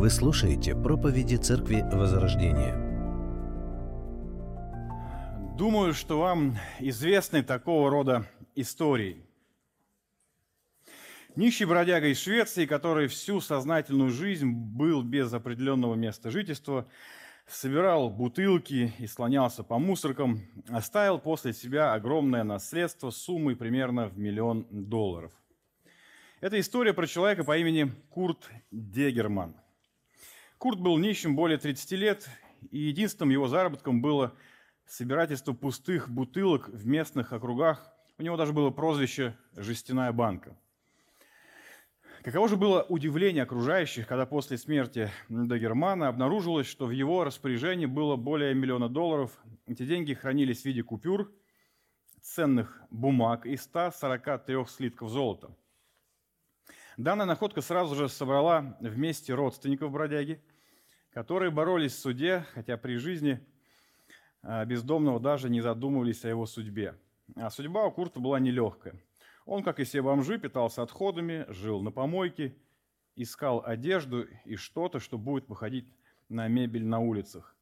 [0.00, 2.74] Вы слушаете проповеди Церкви Возрождения.
[5.58, 8.24] Думаю, что вам известны такого рода
[8.54, 9.22] истории.
[11.36, 16.88] Нищий бродяга из Швеции, который всю сознательную жизнь был без определенного места жительства,
[17.46, 20.40] собирал бутылки и слонялся по мусоркам,
[20.70, 25.34] оставил после себя огромное наследство суммой примерно в миллион долларов.
[26.40, 29.54] Это история про человека по имени Курт Дегерман.
[30.60, 32.28] Курт был нищим более 30 лет,
[32.70, 34.34] и единственным его заработком было
[34.84, 37.90] собирательство пустых бутылок в местных округах.
[38.18, 40.54] У него даже было прозвище «жестяная банка».
[42.22, 48.16] Каково же было удивление окружающих, когда после смерти Дагермана обнаружилось, что в его распоряжении было
[48.16, 49.32] более миллиона долларов.
[49.66, 51.32] Эти деньги хранились в виде купюр,
[52.20, 55.56] ценных бумаг и 143 слитков золота.
[56.98, 60.42] Данная находка сразу же собрала вместе родственников бродяги,
[61.12, 63.40] которые боролись в суде, хотя при жизни
[64.42, 66.96] а, бездомного даже не задумывались о его судьбе.
[67.36, 68.94] А судьба у Курта была нелегкая–
[69.50, 72.54] он, как и все бомжи, питался отходами, жил на помойке,
[73.16, 75.86] искал одежду и что-то, что будет походить
[76.28, 77.56] на мебель на улицах.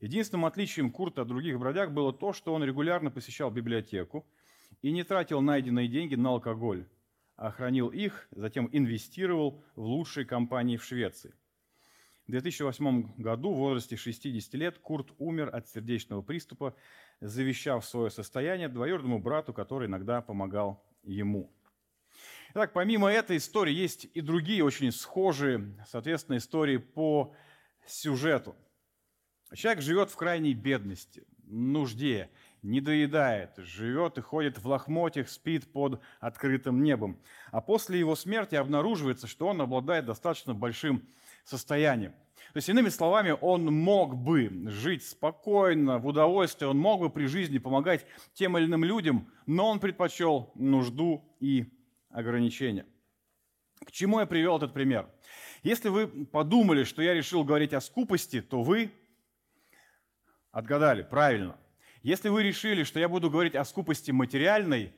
[0.00, 4.26] Единственным отличием Курта от других бродяг было то, что он регулярно посещал библиотеку
[4.80, 6.88] и не тратил найденные деньги на алкоголь,
[7.36, 11.34] а хранил их, затем инвестировал в лучшие компании в Швеции.
[12.28, 16.76] В 2008 году в возрасте 60 лет Курт умер от сердечного приступа,
[17.22, 21.50] завещав свое состояние двоюродному брату, который иногда помогал ему.
[22.50, 27.34] Итак, помимо этой истории есть и другие очень схожие, соответственно, истории по
[27.86, 28.54] сюжету.
[29.54, 32.28] Человек живет в крайней бедности, нужде,
[32.60, 37.18] не доедает, живет и ходит в лохмотьях, спит под открытым небом.
[37.52, 41.08] А после его смерти обнаруживается, что он обладает достаточно большим
[41.48, 42.12] состоянием.
[42.52, 47.26] То есть, иными словами, он мог бы жить спокойно, в удовольствии, он мог бы при
[47.26, 51.66] жизни помогать тем или иным людям, но он предпочел нужду и
[52.10, 52.86] ограничения.
[53.84, 55.08] К чему я привел этот пример?
[55.62, 58.92] Если вы подумали, что я решил говорить о скупости, то вы
[60.50, 61.56] отгадали, правильно.
[62.02, 64.92] Если вы решили, что я буду говорить о скупости материальной,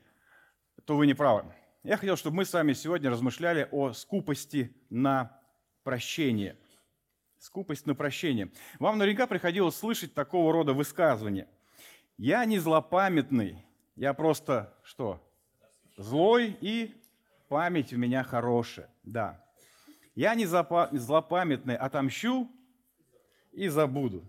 [0.84, 1.44] то вы не правы.
[1.82, 5.39] Я хотел, чтобы мы с вами сегодня размышляли о скупости на
[5.82, 6.56] прощение–
[7.40, 8.52] скупость на прощение.
[8.78, 11.48] Вам наверняка приходилось слышать такого рода высказывания.
[12.16, 13.64] Я не злопамятный,
[13.96, 15.26] я просто что?
[15.96, 16.94] Злой и
[17.48, 18.90] память у меня хорошая.
[19.02, 19.44] Да.
[20.14, 22.50] Я не злопамятный, отомщу
[23.52, 24.24] и забуду.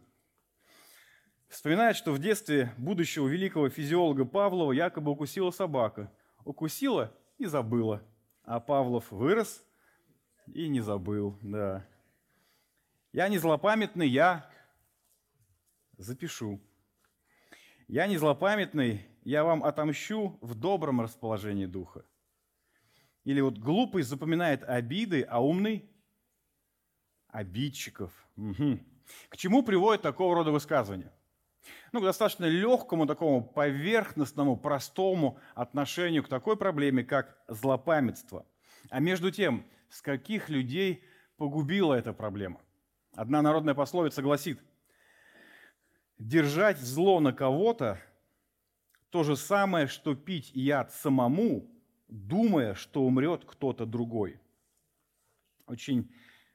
[1.49, 6.09] Вспоминает, что в детстве будущего великого физиолога Павлова якобы укусила собака.
[6.45, 8.01] Укусила и забыла.
[8.43, 9.65] А Павлов вырос
[10.53, 11.85] и не забыл, да.
[13.13, 14.49] Я не злопамятный, я
[15.97, 16.61] запишу.
[17.87, 22.05] Я не злопамятный, я вам отомщу в добром расположении духа.
[23.23, 25.89] Или вот глупый запоминает обиды, а умный–
[27.27, 28.11] обидчиков.
[28.37, 28.79] Угу.
[29.29, 31.11] К чему приводит такого рода высказывания?
[31.91, 38.45] Ну, к достаточно легкому, такому поверхностному, простому отношению к такой проблеме, как злопамятство.
[38.89, 41.03] А между тем, с каких людей
[41.37, 42.59] погубила эта проблема–
[43.13, 44.57] Одна народная пословица гласит,
[46.17, 47.99] держать зло на кого-то–
[49.11, 51.69] то же самое, что пить яд самому,
[52.07, 54.39] думая, что умрет кто-то другой.
[55.67, 56.09] Очень,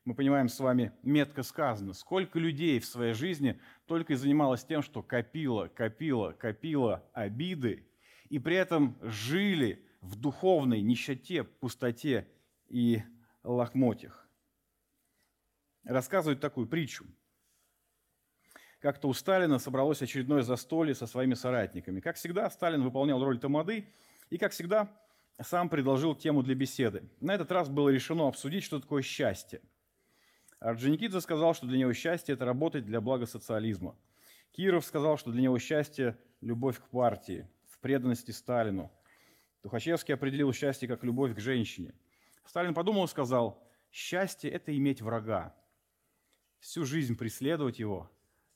[0.07, 4.81] мы понимаем с вами, метко сказано, сколько людей в своей жизни только и занималось тем,
[4.81, 7.87] что копило, копило, копило обиды,
[8.31, 12.27] и при этом жили в духовной нищете, пустоте
[12.71, 13.03] и
[13.53, 14.27] лохмотьях
[15.87, 17.07] рассказывают такую притчу.
[18.81, 22.01] Как-то у Сталина собралось очередное застолье со своими соратниками.
[22.01, 23.89] Как всегда, Сталин выполнял роль тамады
[24.29, 24.91] и, как всегда,
[25.41, 27.09] сам предложил тему для беседы.
[27.21, 29.61] На этот раз было решено обсудить, что такое счастье.
[30.61, 33.97] Орджоникидзе сказал, что для него счастье– это работать для блага социализма.
[34.53, 38.91] Киров сказал, что для него счастье– любовь к партии, в преданности Сталину.
[39.63, 41.95] Тухачевский определил счастье как любовь к женщине.
[42.47, 45.55] Сталин подумал и сказал, счастье– это иметь врага,
[46.61, 48.11] всю жизнь преследовать его,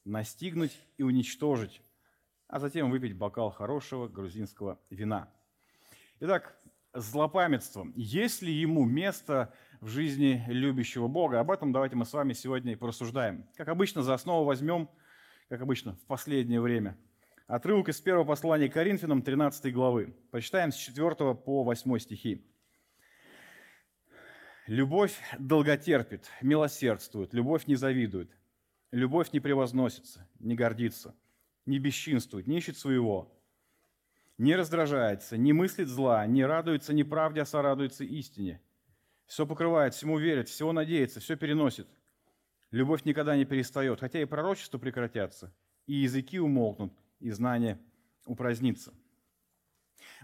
[0.04, 1.82] настигнуть и уничтожить,
[2.46, 5.32] а затем выпить бокал хорошего грузинского вина.
[6.20, 6.60] Итак,
[6.92, 7.86] злопамятство.
[7.94, 11.40] Есть ли ему место в жизни любящего Бога?
[11.40, 13.46] Об этом давайте мы с вами сегодня и порассуждаем.
[13.56, 14.88] Как обычно, за основу возьмем,
[15.48, 16.98] как обычно, в последнее время,
[17.46, 20.14] отрывок из первого послания Коринфянам 13 главы.
[20.30, 22.49] Прочитаем с 4 по 8 стихи.
[24.70, 28.30] Любовь долготерпит, милосердствует, любовь не завидует,
[28.92, 31.12] любовь не превозносится, не гордится,
[31.66, 33.36] не бесчинствует, не ищет своего,
[34.38, 38.62] не раздражается, не мыслит зла, не радуется неправде, а сорадуется истине.
[39.26, 41.88] Все покрывает, всему верит, всего надеется, все переносит.
[42.70, 45.52] Любовь никогда не перестает, хотя и пророчества прекратятся,
[45.86, 47.80] и языки умолкнут, и знание
[48.24, 48.94] упразднится.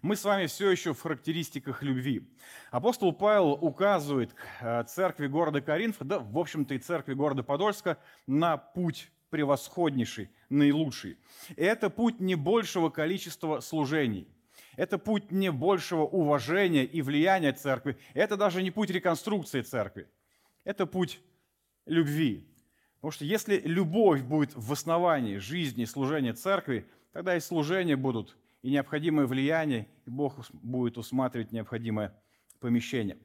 [0.02, 2.28] Мы с вами все еще в характеристиках любви.
[2.70, 8.56] Апостол Павел указывает э, церкви города Коринфа, да, в общем-то и церкви города Подольска, на
[8.56, 11.18] путь превосходнейший, наилучший.
[11.56, 14.28] И это путь не большего количества служений.
[14.76, 17.96] Это путь не большего уважения и влияния церкви.
[18.14, 20.06] Это даже не путь реконструкции церкви.
[20.64, 21.20] Это путь
[21.86, 22.46] любви.
[22.96, 28.36] Потому что если любовь будет в основании жизни и служения церкви, тогда и служения будут,
[28.66, 32.12] и необходимое влияние, и Бог будет усматривать необходимое
[32.58, 33.16] помещение.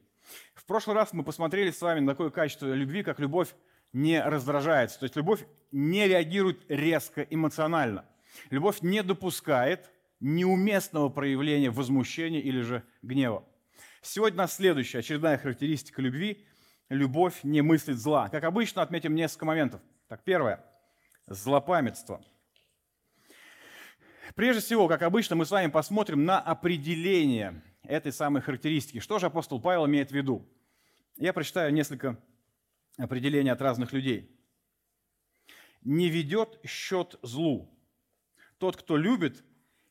[0.54, 3.52] В прошлый раз мы посмотрели с вами на такое качество любви, как любовь
[3.92, 5.00] не раздражается.
[5.00, 8.04] То есть любовь не реагирует резко эмоционально.
[8.50, 9.90] Любовь не допускает
[10.20, 13.44] неуместного проявления возмущения или же гнева.
[14.00, 16.46] Сегодня у нас следующая очередная характеристика любви.
[16.88, 18.28] Любовь не мыслит зла.
[18.28, 19.80] Как обычно, отметим несколько моментов.
[20.06, 20.64] Так, первое.
[21.26, 22.24] Злопамятство.
[24.34, 28.98] Прежде всего, как обычно, мы с вами посмотрим на определение этой самой характеристики.
[28.98, 30.48] Что же апостол Павел имеет в виду?
[31.16, 32.18] Я прочитаю несколько
[32.96, 34.30] определений от разных людей.
[35.82, 37.68] Не ведет счет злу.
[38.58, 39.44] Тот, кто любит,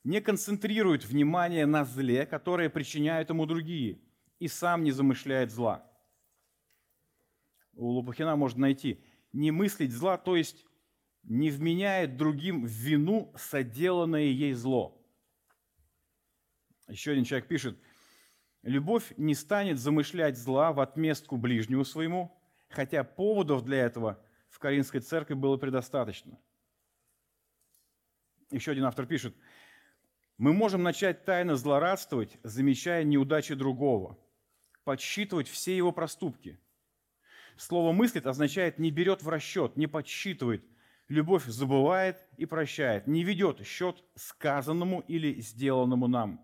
[0.04, 4.00] не концентрирует внимание на зле, которое причиняют ему другие,
[4.40, 5.86] и сам не замышляет зла.
[7.74, 9.04] У Лопухина можно найти
[9.34, 10.66] не мыслить зла, то есть
[11.24, 14.98] не вменяет другим в вину соделанное ей зло.
[16.88, 17.78] Еще один человек пишет,
[18.64, 22.38] любовь не станет замышлять зла в отместку ближнему своему,
[22.70, 26.38] хотя поводов для этого в Каринской церкви было предостаточно.
[28.52, 29.36] Еще один автор пишет,
[30.38, 34.20] мы можем начать тайно злорадствовать, замечая неудачи другого,
[34.84, 36.60] подсчитывать все его проступки.
[37.58, 40.66] Слово «мыслит» означает «не берет в расчет», «не подсчитывает»,
[41.12, 46.40] Любовь забывает и прощает, не ведет счет сказанному или сделанному нам.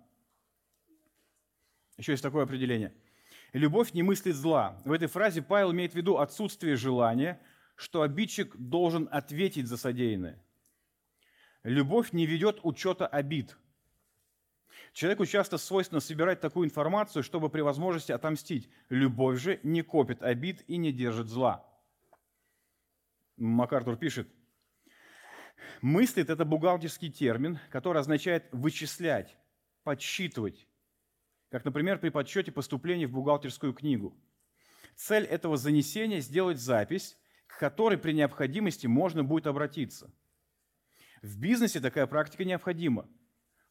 [1.95, 2.93] Еще есть такое определение.
[3.53, 4.77] Любовь не мыслит зла.
[4.83, 7.39] В этой фразе Павел имеет в виду отсутствие желания,
[7.77, 10.37] что обидчик должен ответить за содеянное.
[11.63, 13.57] Любовь не ведет учета обид.
[14.91, 18.69] Человеку часто свойственно собирать такую информацию, чтобы при возможности отомстить.
[18.89, 21.65] Любовь же не копит обид и не держит зла.
[23.37, 24.27] МакАртур пишет,
[25.81, 29.37] Мыслит– это бухгалтерский термин, который означает вычислять,
[29.83, 30.67] подсчитывать,
[31.49, 34.15] как, например, при подсчете поступлений в бухгалтерскую книгу.
[34.95, 40.11] Цель этого занесения– сделать запись, к которой при необходимости можно будет обратиться.
[41.21, 43.07] В бизнесе такая практика необходима,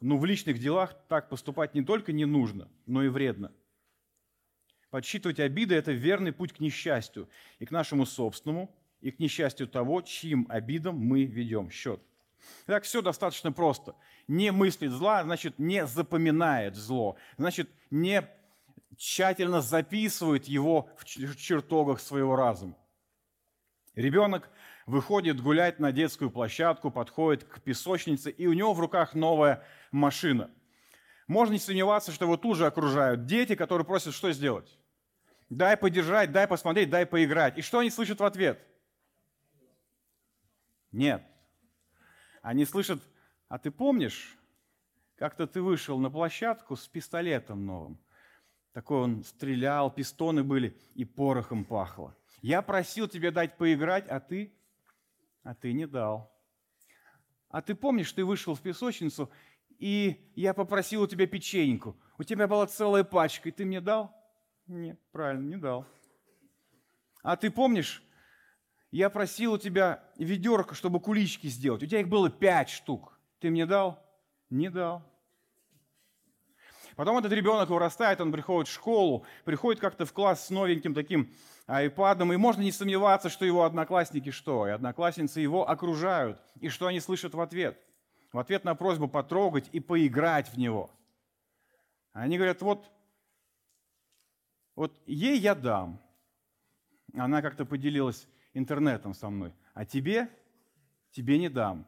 [0.00, 3.52] но в личных делах так поступать не только не нужно, но и вредно.
[4.90, 7.28] Подсчитывать обиды– это верный путь к несчастью
[7.58, 8.74] и к нашему собственному,
[9.06, 12.02] и к несчастью того, чьим обидам мы ведем счет.
[12.66, 13.94] Итак, все достаточно просто.
[14.26, 18.28] Не мыслит зла, значит, не запоминает зло, значит, не
[18.96, 22.76] тщательно записывает его в чертогах своего разума.
[23.94, 24.50] Ребенок
[24.86, 30.50] выходит гулять на детскую площадку, подходит к песочнице, и у него в руках новая машина.
[31.28, 34.80] Можно не сомневаться, что его тут же окружают дети, которые просят что сделать?
[35.48, 37.56] Дай подержать, дай посмотреть, дай поиграть.
[37.56, 38.60] И что они слышат в ответ–
[40.96, 41.22] нет.
[42.42, 43.00] Они слышат,
[43.48, 44.36] а ты помнишь,
[45.16, 48.00] как-то ты вышел на площадку с пистолетом новым.
[48.72, 52.14] Такой он стрелял, пистоны были, и порохом пахло.
[52.42, 54.52] Я просил тебя дать поиграть, а ты?
[55.42, 56.30] А ты не дал.
[57.48, 59.30] А ты помнишь, ты вышел в песочницу,
[59.78, 61.96] и я попросил у тебя печеньку.
[62.18, 64.14] У тебя была целая пачка, и ты мне дал?
[64.66, 65.86] Нет, правильно, не дал.
[67.22, 68.02] А ты помнишь,
[68.96, 71.82] я просил у тебя ведерко, чтобы кулички сделать.
[71.82, 73.18] У тебя их было пять штук.
[73.40, 74.02] Ты мне дал?
[74.48, 75.02] Не дал.
[76.96, 81.30] Потом этот ребенок вырастает, он приходит в школу, приходит как-то в класс с новеньким таким
[81.66, 84.66] айпадом, и можно не сомневаться, что его одноклассники что?
[84.66, 86.40] И одноклассницы его окружают.
[86.60, 87.78] И что они слышат в ответ?
[88.32, 90.90] В ответ на просьбу потрогать и поиграть в него.
[92.14, 92.90] Они говорят, вот,
[94.74, 96.00] вот ей я дам.
[97.14, 98.26] Она как-то поделилась
[98.56, 100.28] интернетом со мной, а тебе,
[101.10, 101.86] тебе не дам.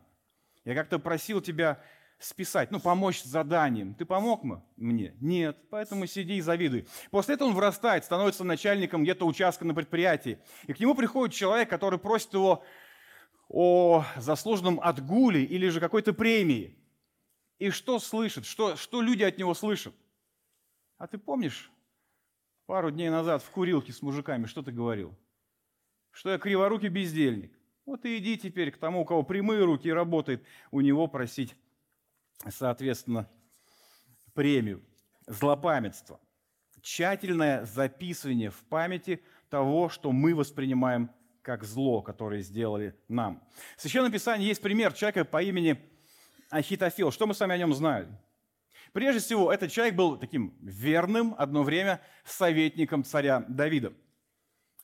[0.64, 1.82] Я как-то просил тебя
[2.18, 3.94] списать, ну, помочь с заданием.
[3.94, 4.42] Ты помог
[4.76, 5.14] мне?
[5.20, 5.56] Нет.
[5.70, 6.86] Поэтому сиди и завидуй.
[7.10, 10.38] После этого он вырастает, становится начальником где-то участка на предприятии.
[10.66, 12.64] И к нему приходит человек, который просит его
[13.48, 16.76] о заслуженном отгуле или же какой-то премии.
[17.58, 18.44] И что слышит?
[18.44, 19.94] Что, что люди от него слышат?
[20.98, 21.70] А ты помнишь,
[22.66, 25.16] пару дней назад в курилке с мужиками что ты говорил?
[26.18, 27.56] Что я криворукий бездельник.
[27.86, 31.54] Вот и иди теперь к тому, у кого прямые руки работает, у него просить,
[32.48, 33.30] соответственно,
[34.34, 34.82] премию.
[35.28, 36.18] Злопамятство.
[36.82, 41.08] Тщательное записывание в памяти того, что мы воспринимаем
[41.40, 43.40] как зло, которое сделали нам.
[43.76, 45.78] В Священном Писании есть пример человека по имени
[46.50, 47.12] Ахитофил.
[47.12, 48.18] Что мы с вами о нем знаем?
[48.92, 53.92] Прежде всего, этот человек был таким верным, одно время, советником царя Давида.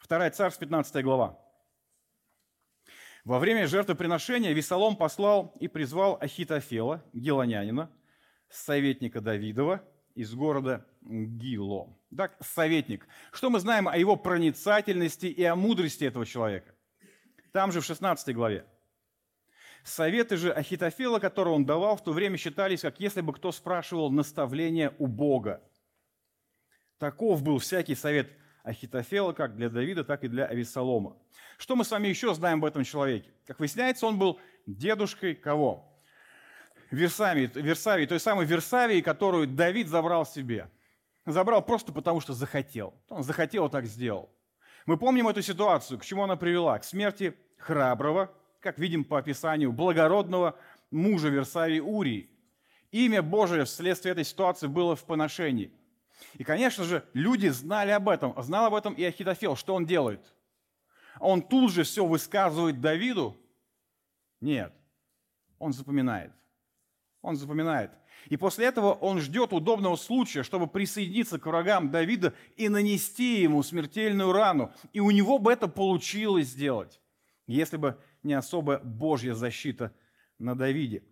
[0.05, 1.39] Вторая царств, 15 глава.
[3.25, 7.91] Во время жертвоприношения Весолом послал и призвал Ахитофела, гилонянина,
[8.51, 9.83] советника Давидова
[10.15, 11.99] из города Гило.
[12.15, 13.09] Так, советник.
[13.33, 16.75] Что мы знаем о его проницательности и о мудрости этого человека?
[17.53, 18.67] Там же в 16 главе.
[19.85, 24.11] Советы же Ахитофела, которые он давал, в то время считались, как если бы кто спрашивал
[24.11, 25.63] наставление у Бога.
[26.99, 31.17] Таков был всякий совет Ахитофела как для Давида, так и для Авесолома.
[31.59, 33.31] Что мы с вами еще знаем об этом человеке?
[33.47, 35.93] Как выясняется, он был дедушкой кого?
[36.91, 40.71] Версавии, Версавии, той самой Версавии, которую Давид забрал себе.
[41.27, 42.95] Забрал просто потому, что захотел.
[43.09, 44.31] Он захотел, так сделал.
[44.87, 46.79] Мы помним эту ситуацию, к чему она привела?
[46.79, 50.59] К смерти храброго, как видим по описанию, благородного
[50.91, 52.31] мужа Версавии Урии.
[52.93, 55.71] Имя Божие вследствие этой ситуации было в поношении–
[56.35, 58.35] и, конечно же, люди знали об этом.
[58.43, 59.57] Знал об этом и Ахитофел.
[59.57, 60.35] Что он делает?
[61.21, 63.37] Он тут же все высказывает Давиду?
[64.41, 64.73] Нет.
[65.59, 66.33] Он запоминает.
[67.23, 67.91] Он запоминает.
[68.27, 73.63] И после этого он ждет удобного случая, чтобы присоединиться к врагам Давида и нанести ему
[73.63, 74.73] смертельную рану.
[74.93, 77.01] И у него бы это получилось сделать,
[77.47, 79.95] если бы не особая Божья защита
[80.39, 81.05] на Давиде.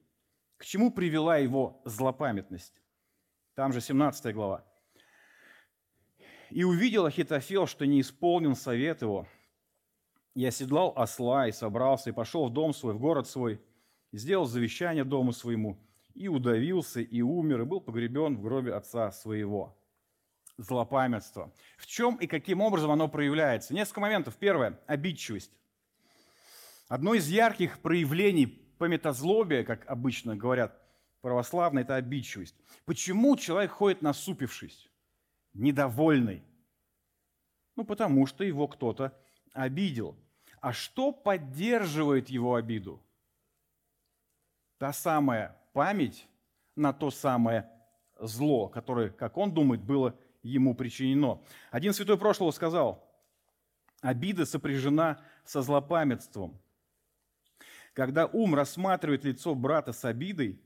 [0.57, 2.83] К чему привела его злопамятность?
[3.54, 4.64] Там же 17 глава.
[6.53, 9.27] И увидел Ахитофел, что не исполнил совет его,
[10.35, 13.59] и оседлал осла, и собрался, и пошел в дом свой, в город свой,
[14.11, 15.79] и сделал завещание дому своему,
[16.13, 19.75] и удавился, и умер, и был погребен в гробе отца своего.
[20.59, 21.55] Злопамятство.
[21.79, 23.73] В чем и каким образом оно проявляется?
[23.73, 24.37] Несколько моментов.
[24.37, 25.53] Первое– обидчивость.
[26.87, 30.79] Одно из ярких проявлений пометозлобия, как обычно говорят
[31.23, 32.57] православные, это обидчивость.
[32.85, 34.92] Почему человек ходит насупившись?
[35.55, 36.43] Недовольный?
[37.77, 39.17] Ну, потому что его кто-то
[39.53, 40.17] обидел.
[40.61, 43.03] А что поддерживает его обиду?
[44.79, 46.27] Та самая память
[46.77, 47.69] на то самое
[48.19, 51.41] зло, которое, как он думает, было ему причинено.
[51.71, 53.09] Один святой прошлого сказал,
[54.01, 56.61] обида сопряжена со злопамятством.
[57.95, 60.61] Когда ум рассматривает лицо брата с обидой,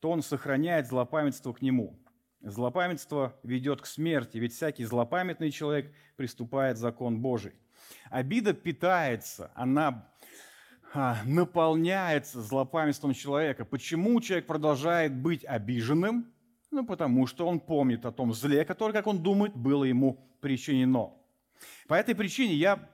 [0.00, 1.98] то он сохраняет злопамятство к нему.
[2.46, 7.54] Злопамятство ведет к смерти, ведь всякий злопамятный человек приступает закон Божий.
[8.08, 10.08] Обида питается, она
[10.94, 13.64] а, наполняется злопамятством человека.
[13.64, 16.32] Почему человек продолжает быть обиженным?
[16.70, 21.14] Ну, потому что он помнит о том зле, которое, как он думает, было ему причинено.
[21.88, 22.88] По этой причине я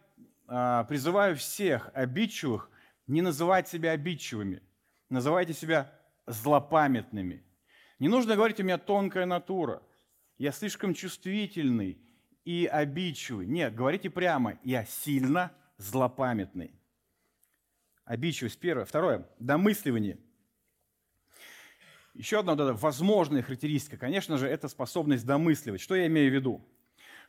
[0.46, 2.70] а, призываю всех обидчивых
[3.06, 4.62] не называть себя обидчивыми.
[5.10, 5.92] Называйте себя
[6.26, 7.44] злопамятными–
[8.02, 9.80] не нужно говорить, у меня тонкая натура,
[10.36, 12.00] я слишком чувствительный
[12.44, 13.46] и обидчивый.
[13.46, 16.72] Нет, говорите прямо, я сильно злопамятный.
[18.04, 18.86] Обидчивость первое.
[18.86, 20.18] Второе, домысливание.
[22.14, 25.80] Еще одна вот возможная характеристика, конечно же, это способность домысливать.
[25.80, 26.68] Что я имею в виду?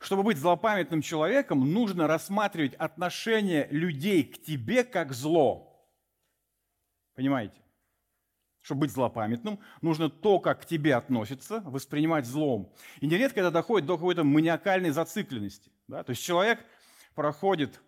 [0.00, 5.88] Чтобы быть злопамятным человеком, нужно рассматривать отношение людей к тебе как зло.
[7.14, 7.63] Понимаете?
[8.64, 12.72] Чтобы быть злопамятным, нужно то, как к тебе относятся, воспринимать злом.
[13.00, 15.70] И нередко это доходит до какой-то маниакальной зацикленности.
[15.86, 16.02] Да?
[16.02, 16.64] То есть человек
[17.14, 17.82] проходит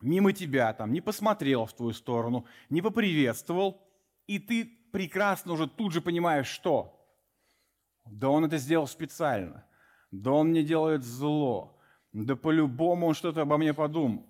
[0.00, 3.82] мимо тебя, там, не посмотрел в твою сторону, не поприветствовал,
[4.28, 7.04] и ты прекрасно уже тут же понимаешь, что
[8.06, 9.64] да он это сделал специально,
[10.12, 11.76] да он мне делает зло,
[12.12, 14.28] да по-любому он что-то обо мне подумал.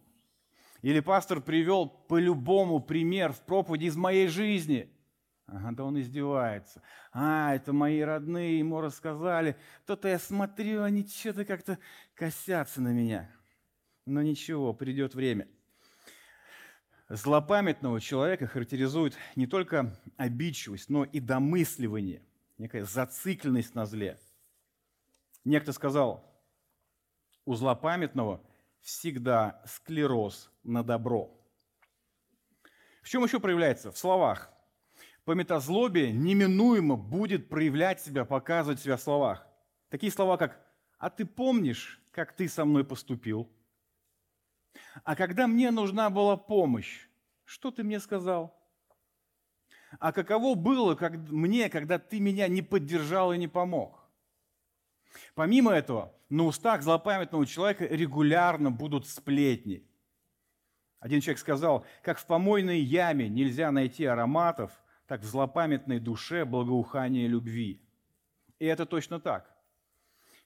[0.81, 4.89] Или пастор привел по-любому пример в проповеди из моей жизни–
[5.53, 6.83] Ага, да он издевается.
[7.13, 9.57] А, это мои родные ему рассказали.
[9.85, 11.79] То-то я смотрю, они что-то как-то
[12.15, 13.31] косятся на меня.
[14.07, 15.47] Но ничего, придет время.
[17.11, 22.23] Злопамятного человека характеризует не только обидчивость, но и домысливание,
[22.57, 24.19] некая зацикленность на зле.
[25.45, 26.25] Некто сказал,
[27.45, 28.43] у злопамятного
[28.81, 31.31] всегда склероз на добро.
[33.03, 33.93] В чем еще проявляется?
[33.93, 34.52] В словах.
[35.25, 39.47] Пометозлобие неминуемо будет проявлять себя, показывать себя в словах.
[39.89, 40.61] Такие слова, как
[40.99, 43.49] «А ты помнишь, как ты со мной поступил?»
[45.05, 47.09] А когда мне нужна была помощь,
[47.45, 48.57] что ты мне сказал?
[49.99, 54.01] А каково было как, мне, когда ты меня не поддержал и не помог?
[55.35, 59.87] Помимо этого, на устах злопамятного человека регулярно будут сплетни.
[60.99, 64.73] Один человек сказал, как в помойной яме нельзя найти ароматов,
[65.07, 67.81] так в злопамятной душе благоухание любви.
[68.59, 69.53] И это точно так.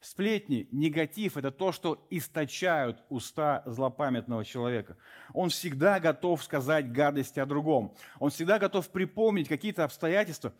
[0.01, 4.97] Сплетни, негатив– это то, что источают уста злопамятного человека.
[5.33, 7.97] Он всегда готов сказать гадости о другом.
[8.19, 10.53] Он всегда готов припомнить какие-то обстоятельства,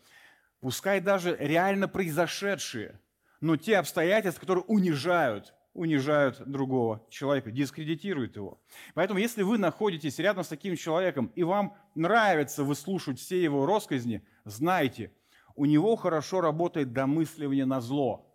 [0.59, 2.99] пускай даже реально произошедшие,
[3.39, 8.59] но те обстоятельства, которые унижают, унижают другого человека, дискредитируют его.
[8.93, 14.25] Поэтому, если вы находитесь рядом с таким человеком, и вам нравится выслушивать все его росказни,
[14.43, 15.11] знайте,
[15.55, 18.25] у него хорошо работает домысливание на зло–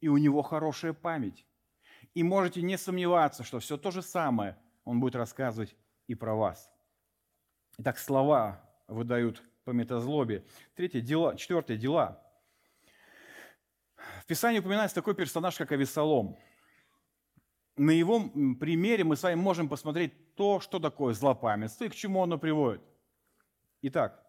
[0.00, 1.46] и у него хорошая память.
[2.14, 5.74] И можете не сомневаться, что все то же самое он будет рассказывать
[6.06, 6.70] и про вас.
[7.78, 10.44] Итак, слова выдают по метазлобе.
[10.74, 11.36] Третье– дела.
[11.36, 12.22] Четвертое– дела.
[14.22, 16.36] В Писании упоминается такой персонаж, как Авесолом.
[17.76, 18.20] На его
[18.58, 22.82] примере мы с вами можем посмотреть то, что такое злопамятство и к чему оно приводит.
[23.82, 24.22] Итак,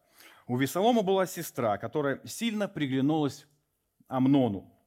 [0.48, 3.48] у Весолома была сестра, которая сильно приглянулась
[4.08, 4.78] Амнону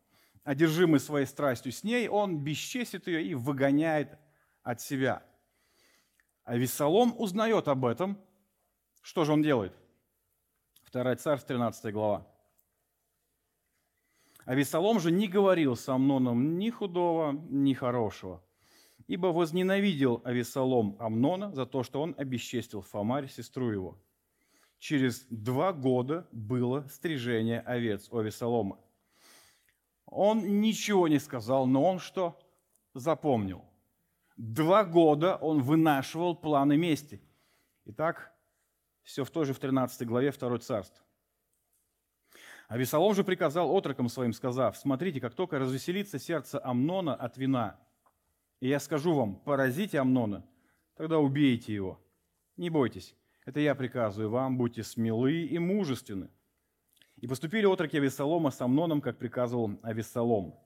[0.45, 4.19] одержимый своей страстью с ней, он бесчестит ее и выгоняет
[4.63, 5.23] от себя.
[6.45, 8.19] А Весолом узнает об этом.
[9.03, 9.77] Что же он делает?
[10.83, 12.27] Вторая царь, 13 глава.
[14.45, 18.43] А Весолом же не говорил с Амноном ни худого, ни хорошего,
[19.11, 23.99] ибо возненавидел Авесолом Амнона за то, что он обесчестил Фомарь, сестру его.
[24.79, 28.79] Через два года было стрижение овец у Авесолома–
[30.11, 32.39] он ничего не сказал, но он что?
[32.95, 33.65] Запомнил.
[34.37, 37.23] Два года он вынашивал планы мести.
[37.85, 38.33] Итак,
[39.03, 41.05] все в той же в 13 главе 2 царств.
[42.69, 47.79] А Весолом же приказал отрокам своим, сказав, смотрите, как только развеселится сердце Амнона от вина,
[48.61, 50.45] и я скажу вам, поразите Амнона,
[50.95, 52.01] тогда убейте его.
[52.57, 56.31] Не бойтесь, это я приказываю вам, будьте смелы и мужественны.
[57.17, 60.59] И поступили отроки Авессалома с Амноном, как приказывал Авессалом.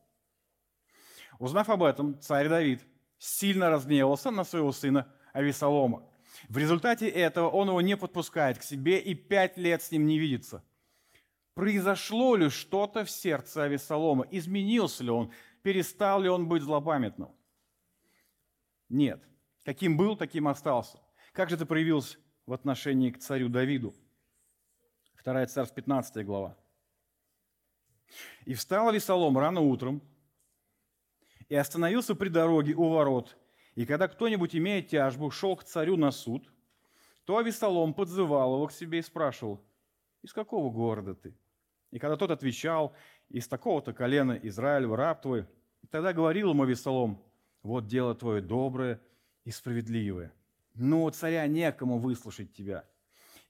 [1.39, 2.85] Узнав об этом, царь Давид
[3.19, 6.05] сильно разгневался на своего сына Авессалома.
[6.49, 10.19] В результате этого он его не подпускает к себе и пять лет с ним не
[10.19, 10.65] видится.
[11.55, 14.27] Произошло ли что-то в сердце Авессалома?
[14.31, 15.33] Изменился ли он?
[15.63, 17.31] Перестал ли он быть злопамятным?
[18.89, 19.23] Нет.
[19.65, 20.99] Каким был, таким остался.
[21.33, 23.95] Как же это проявилось в отношении к царю Давиду?
[25.25, 26.57] 2 Царств, 15 глава.
[28.45, 30.03] «И встал Авесолом рано утром,
[31.49, 33.37] и остановился при дороге у ворот.
[33.75, 36.53] И когда кто-нибудь, имея тяжбу, шел к царю на суд,
[37.25, 39.65] то Авесолом подзывал его к себе и спрашивал,
[40.23, 41.35] «Из какого города ты?»
[41.91, 42.95] И когда тот отвечал,
[43.31, 45.47] «Из такого-то колена Израилева, раб твой»,
[45.91, 47.23] тогда говорил ему Авесолом,
[47.65, 49.01] «Вот дело твое доброе
[49.43, 50.33] и справедливое,
[50.75, 52.85] но царя некому выслушать тебя»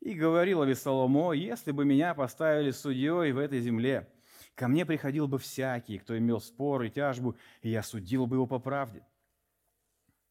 [0.04, 4.06] И говорил Авесоломо, если бы меня поставили судьей в этой земле,
[4.54, 8.46] ко мне приходил бы всякий, кто имел спор и тяжбу, и я судил бы его
[8.46, 9.02] по правде.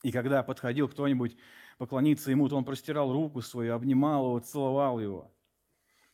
[0.03, 1.37] И когда подходил кто-нибудь
[1.79, 5.33] поклониться ему, то он простирал руку свою, обнимал его, целовал его.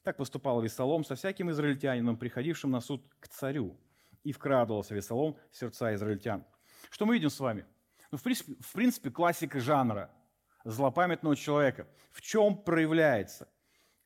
[0.04, 3.78] Так поступал Весолом со всяким израильтянином, приходившим на суд к царю.
[4.24, 6.46] И вкрадывался Весолом в сердца израильтян.
[6.90, 7.66] Что мы видим с вами?
[8.12, 10.12] Ну, в принципе, в принципе классика жанра–
[10.64, 11.88] злопамятного человека.
[12.12, 13.48] В чем проявляется?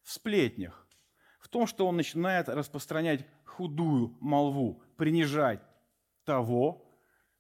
[0.02, 0.88] В сплетнях.
[1.40, 5.62] В том, что он начинает распространять худую молву, принижать
[6.24, 6.90] того,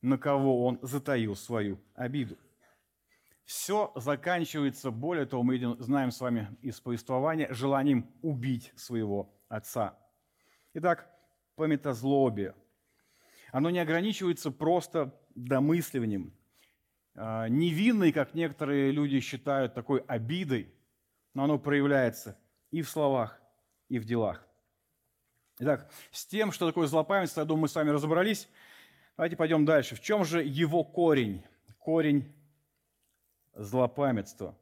[0.01, 2.37] на кого он затаил свою обиду.
[3.45, 9.97] Все заканчивается, более того, мы знаем с вами из повествования, желанием убить своего отца.
[10.73, 11.09] Итак,
[11.55, 12.55] пометозлобие.
[13.51, 16.33] Оно не ограничивается просто домысливанием,
[17.15, 20.73] а, невинной, как некоторые люди считают, такой обидой,
[21.33, 22.37] но оно проявляется
[22.71, 23.39] и в словах,
[23.89, 24.45] и в делах.
[25.59, 28.49] Итак, с тем, что такое злопамятство, я думаю, мы с вами разобрались.
[29.15, 29.95] Давайте пойдем дальше.
[29.95, 31.43] В чем же его корень?
[31.77, 32.33] Корень
[33.53, 34.57] злопамятства.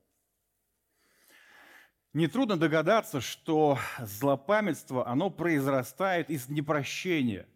[2.13, 7.47] Нетрудно догадаться, что злопамятство, оно произрастает из непрощения,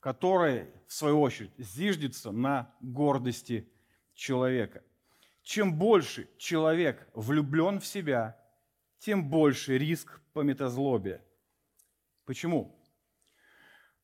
[0.00, 3.68] которое, в свою очередь, зиждется на гордости
[4.14, 4.82] человека.
[5.42, 8.36] Чем больше человек влюблен в себя,
[8.98, 11.24] тем больше риск по метазлобе.
[12.24, 12.78] Почему?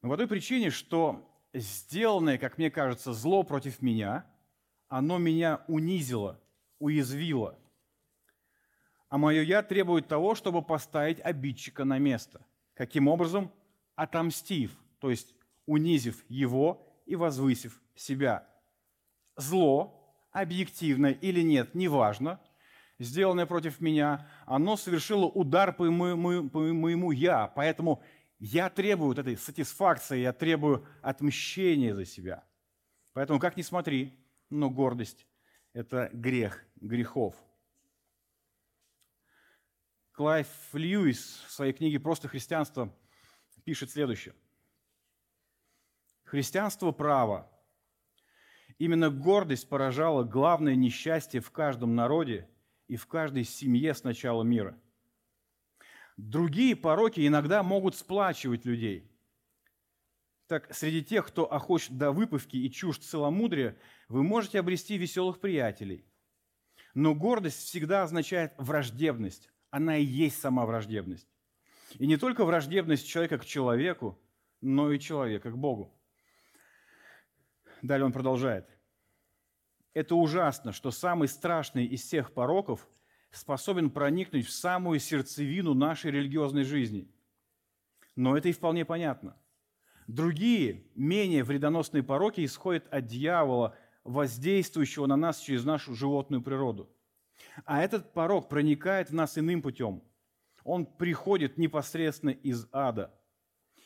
[0.02, 4.26] Ну, по той причине, что сделанное, как мне кажется, зло против меня,
[4.88, 6.40] оно меня унизило,
[6.78, 7.58] уязвило–
[9.14, 12.44] а мое «я» требует того, чтобы поставить обидчика на место.
[12.74, 13.52] Каким образом?
[13.94, 18.48] Отомстив, то есть унизив его и возвысив себя.
[19.36, 22.40] Зло, объективное или нет, неважно,
[22.98, 28.02] сделанное против меня, оно совершило удар по моему, по моему «я», поэтому
[28.38, 32.44] я требую вот этой сатисфакции, я требую отмщения за себя.
[33.12, 34.18] Поэтому, как ни смотри,
[34.50, 35.26] но гордость–
[35.72, 37.34] это грех грехов–
[40.14, 42.94] Клайв Льюис в своей книге «Просто христианство»
[43.64, 44.32] пишет следующее.
[46.34, 47.48] Христианство– право.
[48.78, 52.50] Именно гордость поражала главное несчастье в каждом народе
[52.88, 54.76] и в каждой семье с начала мира.
[56.16, 59.08] Другие пороки иногда могут сплачивать людей.
[60.48, 66.04] Так, среди тех, кто охоч до выпивки и чужд целомудрия, вы можете обрести веселых приятелей.
[66.94, 71.28] Но гордость всегда означает враждебность, она и есть сама враждебность.
[72.00, 74.20] И не только враждебность человека к человеку,
[74.60, 75.96] но и человека к Богу.
[77.84, 78.66] Далее он продолжает.
[79.92, 82.88] Это ужасно, что самый страшный из всех пороков
[83.30, 87.06] способен проникнуть в самую сердцевину нашей религиозной жизни.
[88.16, 89.36] Но это и вполне понятно.
[90.06, 96.88] Другие, менее вредоносные пороки исходят от дьявола, воздействующего на нас через нашу животную природу.
[97.66, 100.02] А этот порог проникает в нас иным путем.
[100.62, 103.12] Он приходит непосредственно из ада.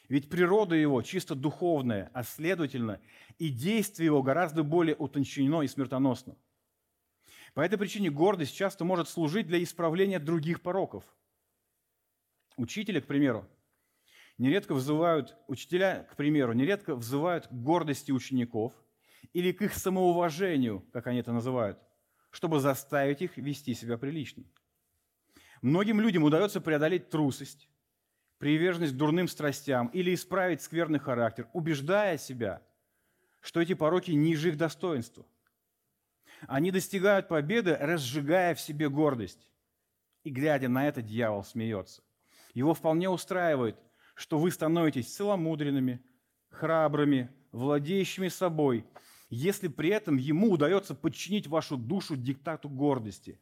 [0.08, 3.00] Ведь природа его чисто духовная, а следовательно,
[3.38, 6.36] и действие его гораздо более утончено и смертоносно.
[7.54, 11.04] По этой причине гордость часто может служить для исправления других пороков.
[12.56, 13.46] Учителя, к примеру,
[14.38, 18.72] нередко вызывают, учителя, к примеру, нередко взывают к гордости учеников
[19.32, 21.78] или к их самоуважению, как они это называют
[22.30, 24.44] чтобы заставить их вести себя прилично.
[25.62, 27.68] Многим людям удается преодолеть трусость,
[28.38, 32.62] приверженность к дурным страстям или исправить скверный характер, убеждая себя,
[33.40, 35.26] что эти пороки ниже их достоинства.
[36.46, 39.50] Они достигают победы, разжигая в себе гордость.
[40.24, 42.02] И глядя на это, дьявол смеется.
[42.54, 43.76] Его вполне устраивает,
[44.14, 46.04] что вы становитесь целомудренными,
[46.50, 48.86] храбрыми, владеющими собой–
[49.30, 53.40] если при этом ему удается подчинить вашу душу диктату гордости.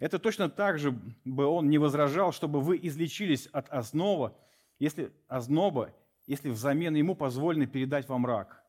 [0.00, 4.36] Это точно так же бы он не возражал, чтобы вы излечились от ознова,
[4.78, 5.94] если озноба,
[6.26, 8.62] если взамен ему позволено передать вам рак.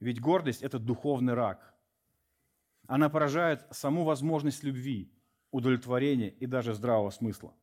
[0.00, 1.74] Ведь гордость– это духовный рак.
[2.86, 5.12] Она поражает саму возможность любви,
[5.50, 7.54] удовлетворения и даже здравого смысла.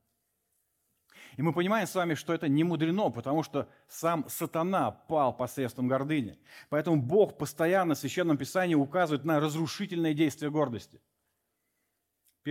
[1.36, 5.88] И мы понимаем с вами, что это не мудрено, потому что сам сатана пал посредством
[5.88, 6.39] гордыни.
[6.70, 11.02] Поэтому Бог постоянно в Священном Писании указывает на разрушительное действие гордости.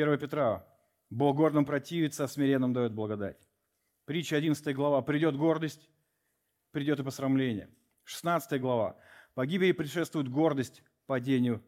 [0.02, 0.66] 1 Петра.
[1.10, 3.48] Бог гордым противится, а смиренным дает благодать.
[4.04, 5.02] Притча 11 глава.
[5.02, 5.88] Придет гордость,
[6.72, 7.68] придет и посрамление.
[8.04, 8.96] 16 глава.
[9.34, 11.62] Погибели предшествует гордость, падению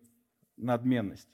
[0.56, 1.28] надменность.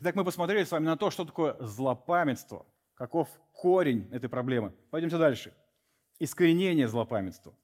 [0.00, 2.66] Итак, мы посмотрели с вами на то, что такое злопамятство–
[3.00, 4.74] Каков корень этой проблемы?
[4.90, 5.54] Пойдемте дальше.
[6.18, 7.54] Искоренение злопамятства.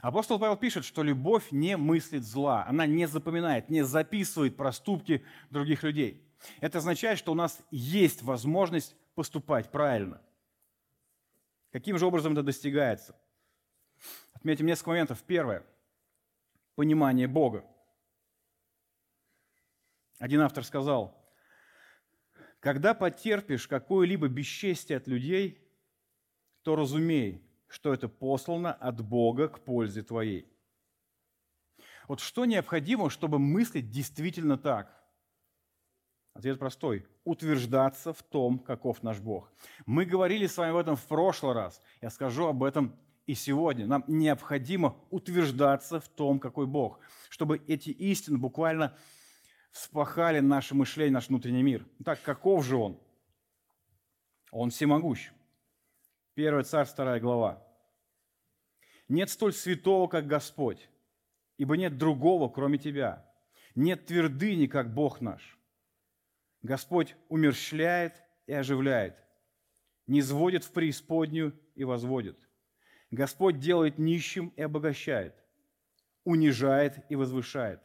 [0.00, 5.82] Апостол Павел пишет, что любовь не мыслит зла, она не запоминает, не записывает проступки других
[5.82, 6.24] людей.
[6.60, 10.20] Это означает, что у нас есть возможность поступать правильно.
[11.72, 13.16] Каким же образом это достигается?
[14.32, 15.22] Отметим несколько моментов.
[15.22, 15.64] Первое.
[16.74, 17.64] Понимание Бога.
[20.18, 21.20] Один автор сказал,
[22.60, 25.60] когда потерпишь какое-либо бесчестие от людей,
[26.62, 30.50] то разумей, что это послано от Бога к пользе твоей.
[32.08, 35.03] Вот что необходимо, чтобы мыслить действительно так?
[36.34, 37.06] Ответ простой.
[37.24, 39.52] Утверждаться в том, каков наш Бог.
[39.86, 41.80] Мы говорили с вами об этом в прошлый раз.
[42.02, 43.86] Я скажу об этом и сегодня.
[43.86, 48.96] Нам необходимо утверждаться в том, какой Бог, чтобы эти истины буквально
[49.70, 51.86] вспахали наше мышление, наш внутренний мир.
[52.04, 52.98] Так, каков же он?
[54.50, 55.30] Он всемогущ.
[56.34, 57.64] Первый царь, вторая глава.
[59.08, 60.88] Нет столь святого, как Господь,
[61.58, 63.24] ибо нет другого, кроме Тебя.
[63.76, 65.56] Нет твердыни, как Бог наш.
[66.64, 69.14] Господь умерщвляет и оживляет,
[70.06, 72.38] не сводит в преисподнюю и возводит.
[73.10, 75.34] Господь делает нищим и обогащает,
[76.24, 77.80] унижает и возвышает.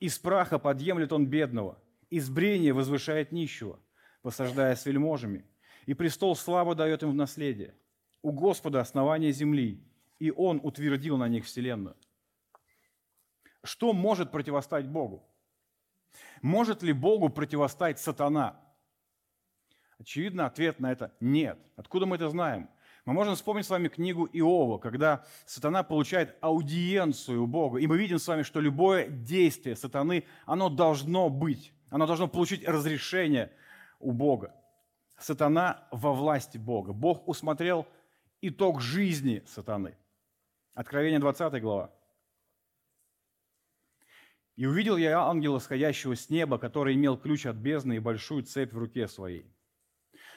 [0.00, 1.80] Из праха подъемлет он бедного,
[2.10, 3.78] из брения возвышает нищего,
[4.22, 5.44] посаждая с вельможами,
[5.86, 7.76] и престол славы дает им в наследие.
[8.22, 9.80] У Господа основание земли,
[10.18, 11.96] и Он утвердил на них вселенную.
[13.62, 15.28] Что может противостать Богу?
[16.44, 18.60] Может ли Богу противостать сатана?
[19.98, 21.58] Очевидно, ответ на это– нет.
[21.74, 22.68] Откуда мы это знаем?
[23.06, 27.78] Мы можем вспомнить с вами книгу Иова, когда сатана получает аудиенцию у Бога.
[27.78, 32.68] И мы видим с вами, что любое действие сатаны, оно должно быть, оно должно получить
[32.68, 33.50] разрешение
[33.98, 34.54] у Бога.
[35.16, 36.92] Сатана во власти Бога.
[36.92, 37.86] Бог усмотрел
[38.42, 39.96] итог жизни сатаны.
[40.74, 41.90] Откровение 20 глава.
[44.56, 48.72] «И увидел я ангела, сходящего с неба, который имел ключ от бездны и большую цепь
[48.72, 49.46] в руке своей.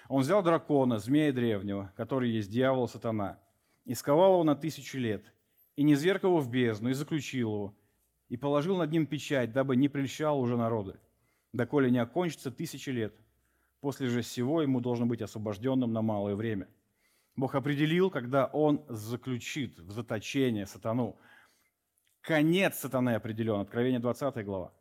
[0.09, 3.39] Он взял дракона, змея древнего, который есть дьявол, сатана,
[3.85, 5.33] и сковал его на тысячу лет,
[5.75, 7.75] и не зверг его в бездну, и заключил его,
[8.29, 10.99] и положил над ним печать, дабы не прельщал уже народы,
[11.53, 13.13] доколе не окончится тысячи лет.
[13.81, 16.67] После же всего ему должно быть освобожденным на малое время.
[17.35, 21.17] Бог определил, когда он заключит в заточение сатану.
[22.27, 23.61] Конец сатаны определен.
[23.61, 24.73] Откровение 20 глава.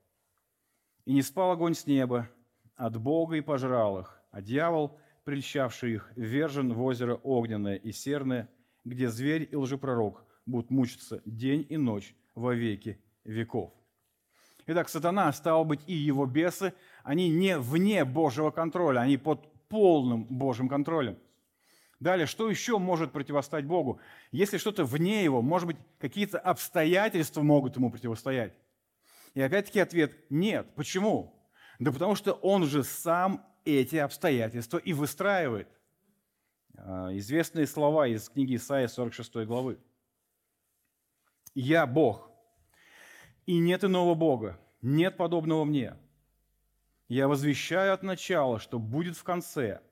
[1.04, 2.28] «И не спал огонь с неба
[2.74, 8.48] от Бога и пожрал их, а дьявол, прельщавший их, вержен в озеро огненное и серное,
[8.84, 13.72] где зверь и лжепророк будут мучиться день и ночь во веки веков».
[14.66, 20.24] Итак, сатана, стал быть, и его бесы, они не вне Божьего контроля, они под полным
[20.24, 21.16] Божьим контролем.
[21.98, 24.00] Далее, что еще может противостоять Богу?
[24.30, 28.52] Если что-то вне Его, может быть, какие-то обстоятельства могут Ему противостоять.
[29.34, 30.66] И опять-таки ответ– нет.
[30.74, 31.34] Почему?
[31.78, 35.68] Да потому что Он же сам эти обстоятельства и выстраивает.
[36.76, 39.78] А, известные слова из книги Исаия 46 главы.
[41.54, 42.30] «Я Бог,
[43.46, 45.96] и нет иного Бога, нет подобного мне.
[47.08, 49.80] Я возвещаю от начала, что будет в конце–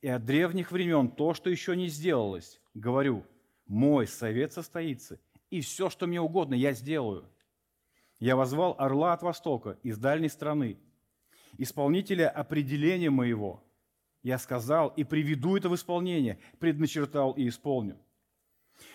[0.00, 2.60] и от древних времен то, что еще не сделалось.
[2.74, 3.24] Говорю,
[3.66, 7.28] мой совет состоится, и все, что мне угодно, я сделаю.
[8.18, 10.78] Я возвал орла от востока, из дальней страны,
[11.56, 13.64] исполнителя определения моего.
[14.22, 17.96] Я сказал и приведу это в исполнение, предначертал и исполню.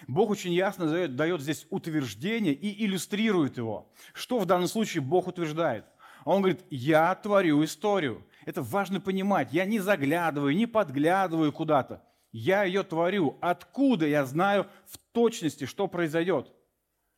[0.08, 3.92] Бог очень ясно дает, дает здесь утверждение и иллюстрирует его.
[4.14, 5.86] Что в данном случае Бог утверждает?
[6.26, 8.26] Он говорит, я творю историю.
[8.46, 9.54] Это важно понимать.
[9.54, 12.04] Я не заглядываю, не подглядываю куда-то.
[12.32, 13.38] Я ее творю.
[13.42, 16.52] Откуда я знаю в точности, что произойдет?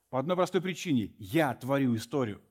[0.09, 1.13] По одной простой причине.
[1.17, 2.41] Я творю историю.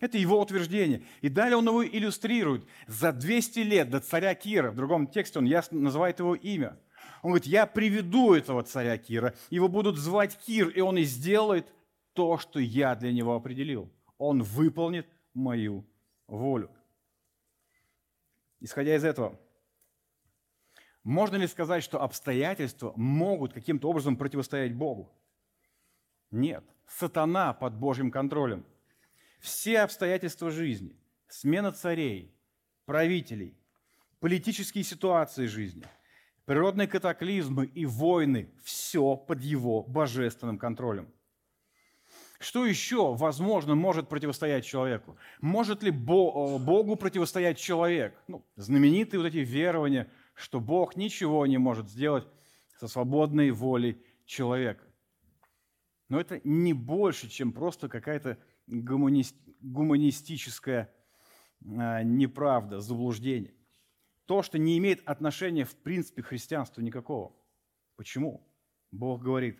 [0.00, 1.02] Это его утверждение.
[1.20, 2.64] И далее он его иллюстрирует.
[2.86, 6.78] За 200 лет до царя Кира, в другом тексте он ясно называет его имя.
[7.22, 11.66] Он говорит, я приведу этого царя Кира, его будут звать Кир, и он и сделает
[12.12, 13.92] то, что я для него определил.
[14.18, 15.84] Он выполнит мою
[16.26, 16.70] волю.
[18.60, 19.38] Исходя из этого,
[21.04, 25.10] можно ли сказать, что обстоятельства могут каким-то образом противостоять Богу?
[26.30, 26.64] Нет.
[26.86, 28.64] Сатана под Божьим контролем.
[29.40, 30.96] Все обстоятельства жизни,
[31.28, 32.34] смена царей,
[32.86, 33.56] правителей,
[34.18, 35.84] политические ситуации жизни,
[36.44, 41.12] природные катаклизмы и войны– все под его божественным контролем.
[42.38, 45.16] Что еще, возможно, может противостоять человеку?
[45.40, 48.16] Может ли Богу противостоять человек?
[48.28, 52.28] Ну, знаменитые вот эти верования, что Бог ничего не может сделать
[52.78, 54.84] со свободной волей человека.
[56.08, 60.94] Но это не больше, чем просто какая-то гуманистическая
[61.76, 63.52] а, неправда, заблуждение.
[64.26, 67.34] То, что не имеет отношения в принципе к христианству никакого.
[67.96, 68.46] Почему?
[68.92, 69.58] Бог говорит,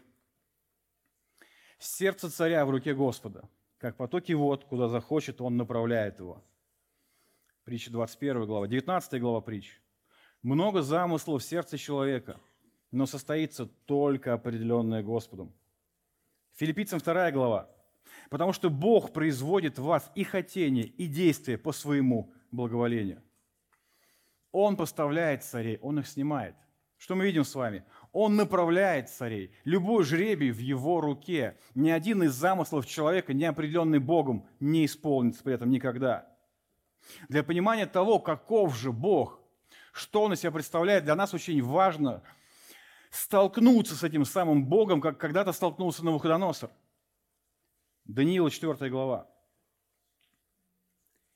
[1.79, 6.43] Сердце царя в руке Господа, как потоки вод, куда захочет, он направляет его.
[7.65, 9.81] Притча 21 глава, 19 глава притч.
[10.43, 12.41] Много замыслов в сердце человека,
[12.91, 15.53] но состоится только определенное Господом.
[16.55, 17.71] Филиппийцам 2 глава.
[18.31, 23.23] Потому что Бог производит в вас и хотение, и действие по своему благоволению.
[24.51, 26.57] Он поставляет царей, Он их снимает.
[26.99, 27.85] Что мы видим с вами?
[28.13, 29.55] Он направляет царей.
[29.65, 31.57] Любой жребий в его руке.
[31.77, 36.29] Ни один из замыслов человека, не определенный Богом, не исполнится при этом никогда.
[37.29, 39.41] Для понимания того, каков же Бог,
[39.93, 42.23] что Он из себя представляет, для нас очень важно
[43.11, 46.71] столкнуться с этим самым Богом, как когда-то столкнулся Навуходоносор.
[48.05, 49.31] Даниила 4 глава.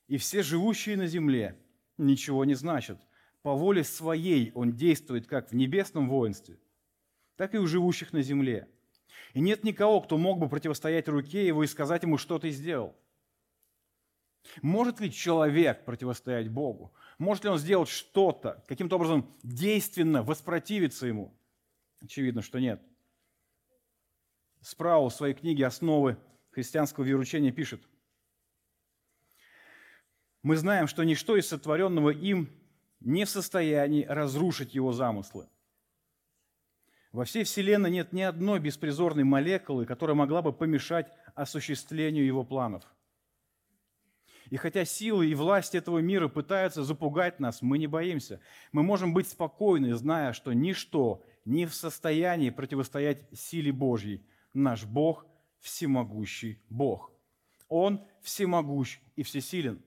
[0.07, 1.57] «И все живущие на земле
[1.97, 2.99] ничего не значат,
[3.43, 6.57] По воле своей он действует как в небесном воинстве,
[7.35, 8.69] так и у живущих на земле.
[9.33, 12.95] И нет никого, кто мог бы противостоять руке его и сказать ему, что ты сделал.
[14.61, 16.93] Может ли человек противостоять Богу?
[17.17, 21.33] Может ли он сделать что-то, каким-то образом действенно воспротивиться ему?
[22.01, 22.81] Очевидно, что нет.
[24.61, 26.17] Спраул в своей книге «Основы
[26.51, 27.81] христианского вероучения» пишет,
[30.43, 32.49] «Мы знаем, что ничто из сотворенного им
[33.03, 35.47] не в состоянии разрушить его замыслы.
[37.11, 42.83] Во всей Вселенной нет ни одной беспризорной молекулы, которая могла бы помешать осуществлению его планов.
[44.49, 48.39] И хотя силы и власть этого мира пытаются запугать нас, мы не боимся.
[48.71, 54.25] Мы можем быть спокойны, зная, что ничто не в состоянии противостоять силе Божьей.
[54.53, 55.25] Наш Бог–
[55.59, 57.11] всемогущий Бог.
[57.67, 59.81] Он всемогущ и всесилен.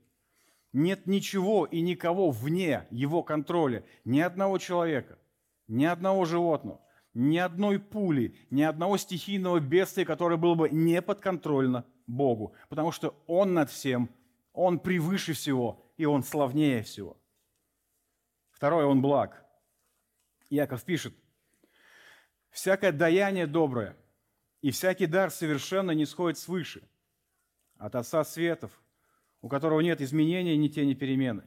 [0.77, 5.19] Нет ничего и никого вне его контроля, ни одного человека,
[5.69, 6.83] ни одного животного,
[7.15, 13.19] ни одной пули, ни одного стихийного бедствия, которое было бы не подконтрольно Богу, потому что
[13.27, 14.11] Он над всем,
[14.53, 17.17] Он превыше всего, и Он славнее всего.
[18.51, 19.47] Второе, Он благ.
[20.51, 21.15] Яков пишет,
[22.51, 23.97] «Всякое даяние доброе
[24.61, 26.87] и всякий дар совершенно не сходит свыше,
[27.79, 28.79] от Отца Светов,
[29.43, 31.45] у которого нет изменения ни тени перемены».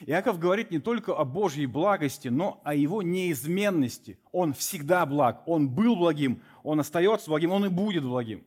[0.00, 4.18] Иаков говорит не только о Божьей благости, но о его неизменности.
[4.32, 8.44] Он всегда благ, он был благим, он остается благим, он и будет благим.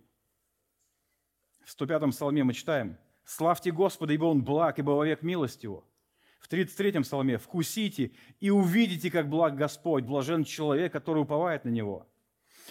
[1.64, 5.86] В 105-м псалме мы читаем «Славьте Господа, ибо Он благ, ибо вовек милость Его».
[6.40, 12.08] В 33-м псалме «Вкусите и увидите, как благ Господь, блажен человек, который уповает на Него».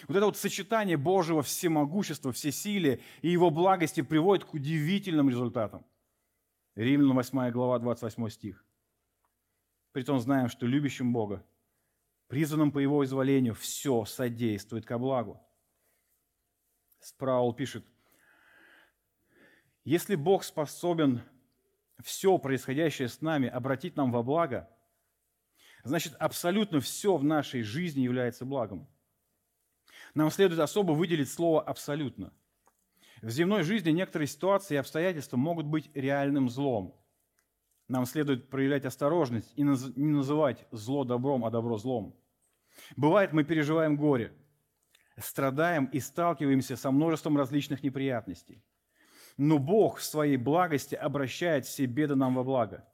[0.06, 5.84] Вот это вот сочетание Божьего всемогущества, всесилия и Его благости приводит к удивительным результатам.
[6.74, 8.64] Римлянам 8 глава, 28 стих.
[9.92, 11.44] Притом знаем, что любящим Бога,
[12.28, 15.40] призванным по Его изволению, все содействует ко благу.
[17.00, 17.84] Спраул пишет,
[19.84, 21.22] если Бог способен
[22.02, 24.68] все происходящее с нами обратить нам во благо,
[25.82, 28.88] значит, абсолютно все в нашей жизни является благом.
[30.14, 32.32] Нам следует особо выделить слово «абсолютно».
[33.22, 36.94] В земной жизни некоторые ситуации и обстоятельства могут быть реальным злом.
[37.88, 42.16] Нам следует проявлять осторожность и не называть зло добром, а добро злом.
[42.96, 44.32] Бывает, мы переживаем горе,
[45.18, 48.62] страдаем и сталкиваемся со множеством различных неприятностей.
[49.36, 52.86] Но Бог в своей благости обращает все беды нам во благо.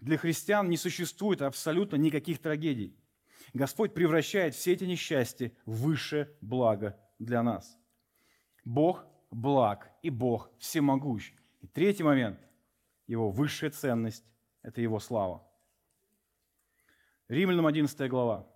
[0.00, 2.98] Для христиан не существует абсолютно никаких трагедий.
[3.54, 7.78] Господь превращает все эти несчастья в высшее благо для нас.
[8.64, 11.32] Бог благ, и Бог всемогущ.
[11.60, 12.38] И третий момент,
[13.06, 14.24] его высшая ценность–
[14.62, 15.46] это его слава.
[17.28, 18.46] Римлянам 11 глава.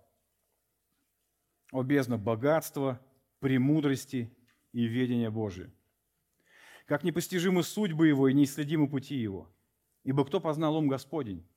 [1.71, 2.99] О бездна богатства,
[3.39, 4.35] премудрости
[4.71, 5.71] и ведения Божия.
[6.85, 9.53] Как непостижимы судьбы его и неисследимы пути его.
[10.03, 11.47] Ибо кто познал ум Господень?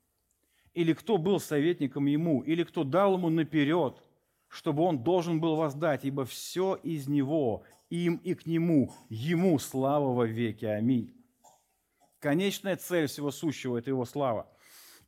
[0.76, 2.42] Или кто был советником ему?
[2.42, 3.96] Или кто дал ему наперед,
[4.46, 6.04] чтобы он должен был воздать?
[6.04, 10.66] Ибо все из него, им и к Нему, Ему слава во веки.
[10.66, 11.14] Аминь.
[12.18, 14.52] Конечная цель всего сущего– это Его слава.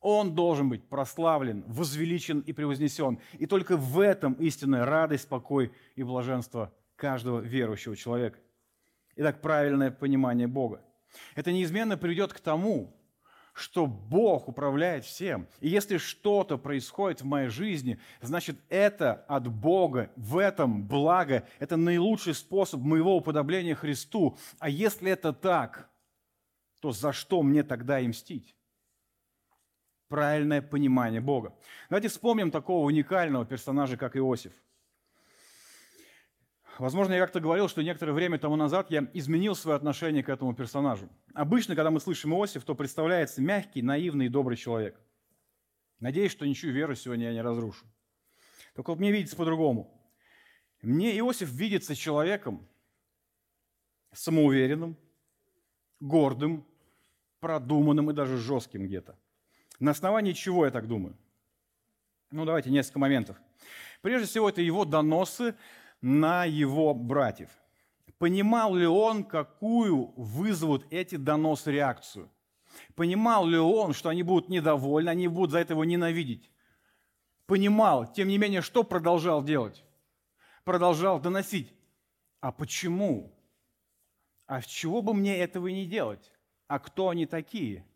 [0.00, 3.18] Он должен быть прославлен, возвеличен и превознесен.
[3.34, 8.38] И только в этом истинная радость, покой и блаженство каждого верующего человека.
[9.16, 10.80] Итак, правильное понимание Бога.
[11.34, 12.97] Это неизменно приведет к тому,
[13.58, 15.46] что Бог управляет всем.
[15.60, 21.76] И если что-то происходит в моей жизни, значит, это от Бога, в этом благо, это
[21.76, 24.36] наилучший способ моего уподобления Христу.
[24.58, 25.90] А если это так,
[26.80, 28.54] то за что мне тогда и мстить?
[30.08, 31.54] Правильное понимание Бога.
[31.90, 34.52] Давайте вспомним такого уникального персонажа, как Иосиф–
[36.78, 40.54] Возможно, я как-то говорил, что некоторое время тому назад я изменил свое отношение к этому
[40.54, 41.08] персонажу.
[41.34, 44.98] Обычно, когда мы слышим Иосиф, то представляется мягкий, наивный и добрый человек.
[45.98, 47.84] Надеюсь, что ничью веру сегодня я не разрушу.
[48.76, 49.92] Только вот мне видится по-другому.
[50.80, 52.68] Мне Иосиф видится человеком
[54.12, 54.96] самоуверенным,
[55.98, 56.64] гордым,
[57.40, 59.18] продуманным и даже жестким где-то.
[59.80, 61.16] На основании чего я так думаю?
[62.30, 63.36] Ну, давайте несколько моментов.
[64.00, 65.56] Прежде всего, это его доносы
[66.00, 67.50] на его братьев.
[68.18, 72.30] Понимал ли он, какую вызовут эти доносы реакцию?
[72.94, 76.50] Понимал ли он, что они будут недовольны, они будут за это его ненавидеть?
[77.46, 79.84] Понимал, тем не менее, что продолжал делать?
[80.64, 81.72] Продолжал доносить.
[82.40, 83.32] А почему?
[84.46, 86.32] А с чего бы мне этого не делать?
[86.66, 87.86] А кто они такие?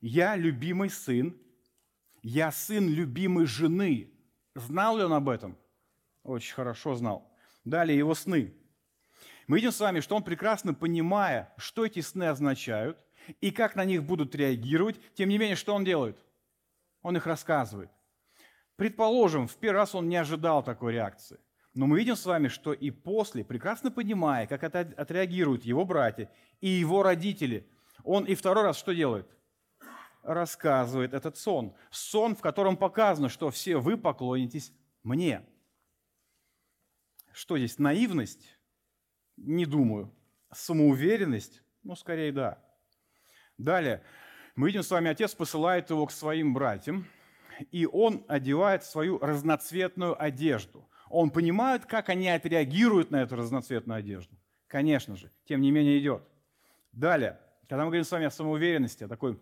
[0.00, 1.36] Я любимый сын,
[2.22, 4.10] Я сын любимой жены.
[4.54, 5.58] Знал ли он об этом?
[6.24, 7.30] Очень хорошо знал.
[7.64, 8.54] Далее его сны.
[9.46, 12.98] Мы видим с вами, что он прекрасно понимая, что эти сны означают
[13.40, 16.18] и как на них будут реагировать, тем не менее, что он делает?
[17.02, 17.90] Он их рассказывает.
[18.76, 21.38] Предположим, в первый раз он не ожидал такой реакции.
[21.74, 26.30] Но мы видим с вами, что и после, прекрасно понимая, как это отреагируют его братья
[26.60, 27.68] и его родители,
[28.02, 29.28] он и второй раз что делает?
[30.22, 31.74] Рассказывает этот сон.
[31.90, 34.72] Сон, в котором показано, что все вы поклонитесь
[35.02, 35.44] мне.
[37.34, 38.56] Что здесь, наивность?
[39.36, 40.14] Не думаю.
[40.52, 41.62] Самоуверенность?
[41.82, 42.62] Ну, скорее да.
[43.58, 44.04] Далее,
[44.54, 47.08] мы видим с вами, отец посылает его к своим братьям,
[47.72, 50.88] и он одевает свою разноцветную одежду.
[51.10, 54.36] Он понимает, как они отреагируют на эту разноцветную одежду.
[54.68, 56.22] Конечно же, тем не менее идет.
[56.92, 59.40] Далее, когда мы говорим с вами о самоуверенности, о такой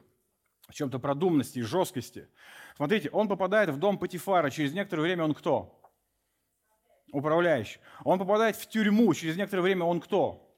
[0.67, 2.27] в чем-то продуманности и жесткости.
[2.75, 5.82] Смотрите, он попадает в дом Патифара, через некоторое время он кто?
[7.13, 7.79] Управляющий.
[8.05, 10.51] Он попадает в тюрьму, через некоторое время он кто?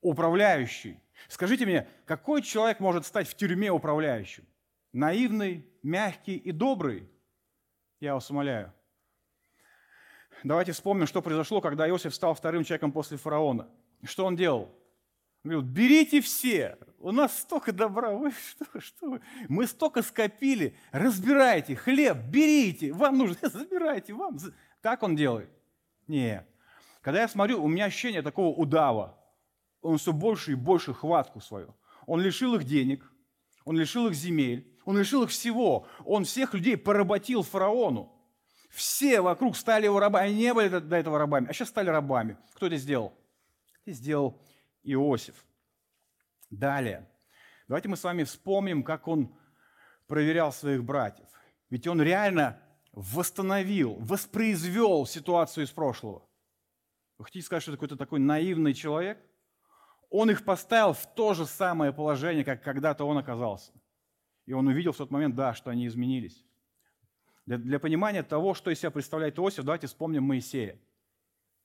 [0.00, 1.00] Управляющий.
[1.28, 4.44] Скажите мне, какой человек может стать в тюрьме управляющим?
[4.92, 7.08] Наивный, мягкий и добрый?
[8.00, 8.72] Я вас умоляю.
[10.42, 13.68] Давайте вспомним, что произошло, когда Иосиф стал вторым человеком после фараона.
[14.02, 14.74] Что он делал?
[15.44, 19.20] Он говорил, берите все, у нас столько добра, вы что, что вы?
[19.48, 24.36] Мы столько скопили, разбирайте, хлеб, берите, вам нужно, забирайте, вам.
[24.82, 25.55] Так он делает?
[26.06, 26.48] Нет.
[27.00, 29.18] Когда я смотрю, у меня ощущение такого удава.
[29.80, 31.76] Он все больше и больше хватку свою.
[32.06, 33.10] Он лишил их денег,
[33.64, 35.86] он лишил их земель, он лишил их всего.
[36.04, 38.12] Он всех людей поработил фараону.
[38.70, 40.28] Все вокруг стали его рабами.
[40.28, 42.36] Они не были до этого рабами, а сейчас стали рабами.
[42.54, 43.12] Кто это сделал?
[43.84, 44.40] Это сделал
[44.82, 45.44] Иосиф.
[46.50, 47.08] Далее.
[47.68, 49.36] Давайте мы с вами вспомним, как он
[50.06, 51.26] проверял своих братьев.
[51.68, 52.60] Ведь он реально
[52.96, 56.26] восстановил, воспроизвел ситуацию из прошлого.
[57.18, 59.22] Вы хотите сказать, что это какой-то такой наивный человек?
[60.08, 63.72] Он их поставил в то же самое положение, как когда-то он оказался.
[64.46, 66.42] И он увидел в тот момент, да, что они изменились.
[67.44, 70.80] Для, для понимания того, что из себя представляет Иосиф, давайте вспомним Моисея.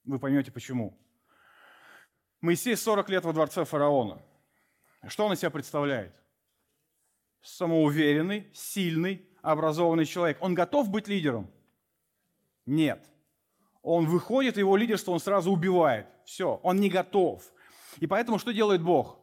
[0.04, 0.98] Вы поймете почему.
[2.42, 4.20] Моисей 40 лет во дворце фараона.
[5.06, 6.14] Что он из себя представляет?
[7.40, 10.38] Самоуверенный, сильный, образованный человек.
[10.40, 11.50] Он готов быть лидером?
[12.64, 13.04] Нет.
[13.82, 16.06] Он выходит, его лидерство он сразу убивает.
[16.24, 17.42] Все, он не готов.
[17.98, 19.18] И поэтому что делает Бог?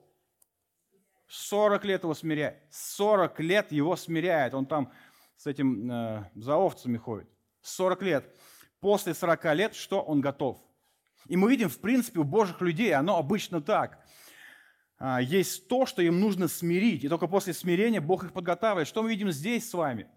[1.28, 2.57] 40 лет его смиряет.
[2.72, 4.53] 40 лет его смиряет.
[4.53, 4.91] Он там
[5.38, 7.30] с этим э, за овцами ходит.
[7.61, 8.36] 40 лет.
[8.80, 10.59] После 40 лет что он готов?
[11.28, 14.03] И мы видим, в принципе, у Божьих людей оно обычно так.
[14.99, 18.87] А, есть то, что им нужно смирить, и только после смирения Бог их подготавливает.
[18.87, 20.07] Что мы видим здесь с вами?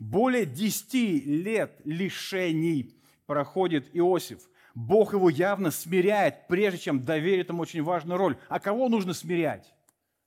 [0.00, 4.40] Более 10 лет лишений проходит Иосиф.
[4.74, 8.36] Бог его явно смиряет, прежде чем доверит ему очень важную роль.
[8.48, 9.72] А кого нужно смирять?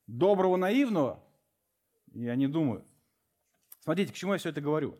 [0.07, 1.23] Доброго, наивного?
[2.13, 2.85] Я не думаю.
[3.79, 4.97] Смотрите, к чему я все это говорю.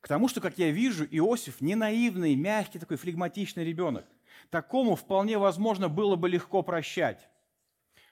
[0.00, 4.06] К тому, что, как я вижу, Иосиф не наивный, мягкий, такой флегматичный ребенок.
[4.50, 7.28] Такому вполне возможно было бы легко прощать.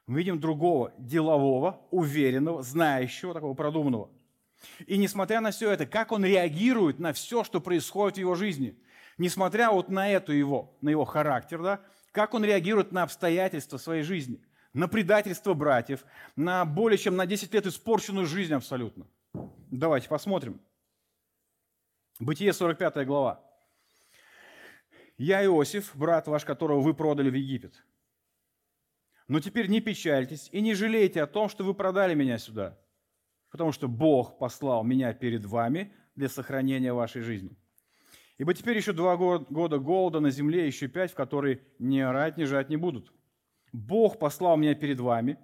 [0.07, 4.11] Мы видим другого, делового, уверенного, знающего, такого продуманного.
[4.87, 8.79] И несмотря на все это, как он реагирует на все, что происходит в его жизни,
[9.19, 11.81] несмотря вот на эту его, на его характер, да,
[12.13, 16.05] как он реагирует на обстоятельства своей жизни, на предательство братьев,
[16.37, 19.07] на более чем на 10 лет испорченную жизнь абсолютно.
[19.71, 20.61] Давайте посмотрим.
[22.21, 23.43] Бытие 45 глава.
[25.17, 27.85] «Я Иосиф, брат ваш, которого вы продали в Египет.
[29.29, 32.79] Но теперь не печальтесь и не жалейте о том, что вы продали меня сюда,
[33.51, 37.57] потому что Бог послал меня перед вами для сохранения вашей жизни.
[38.37, 42.45] Ибо теперь еще два года голода на земле, еще пять, в которые ни орать, ни
[42.45, 43.13] жать не будут.
[43.73, 45.39] Бог послал меня перед вами,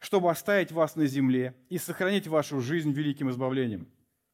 [0.00, 3.88] чтобы оставить вас на земле и сохранить вашу жизнь великим избавлением.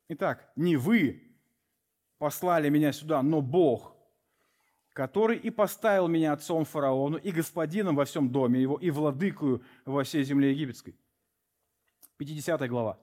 [0.08, 1.36] Итак, не вы
[2.18, 3.89] послали меня сюда, но Бог,
[4.92, 10.04] который и поставил меня отцом фараону и господином во всем доме его и владыкою во
[10.04, 10.96] всей земле египетской.
[12.18, 12.98] 50 глава.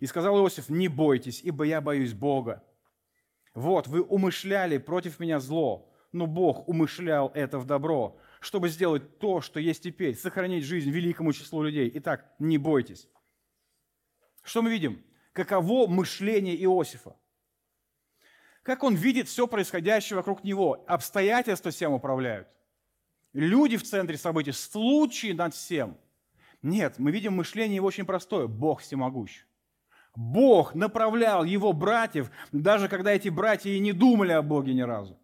[0.00, 2.62] «И сказал Иосиф, не бойтесь, ибо я боюсь Бога.
[3.54, 9.40] Вот, вы умышляли против меня зло, но Бог умышлял это в добро, чтобы сделать то,
[9.40, 11.90] что есть теперь, сохранить жизнь великому числу людей.
[11.94, 13.08] Итак, не бойтесь».
[14.42, 15.02] Что мы видим?
[15.32, 17.16] Каково мышление Иосифа?
[18.64, 20.84] Как он видит все происходящее вокруг него?
[20.88, 22.48] Обстоятельства всем управляют.
[23.32, 25.96] Люди в центре событий, случаи над всем–
[26.64, 28.46] нет, мы видим мышление его очень простое.
[28.46, 29.44] Бог всемогущ.
[30.16, 35.18] Бог направлял его братьев, даже когда эти братья и не думали о Боге ни разу.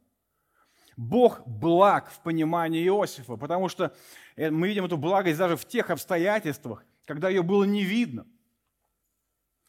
[0.99, 3.97] Бог благ в понимании Иосифа, потому что
[4.37, 8.27] э, мы видим эту благость даже в тех обстоятельствах, когда ее было не видно,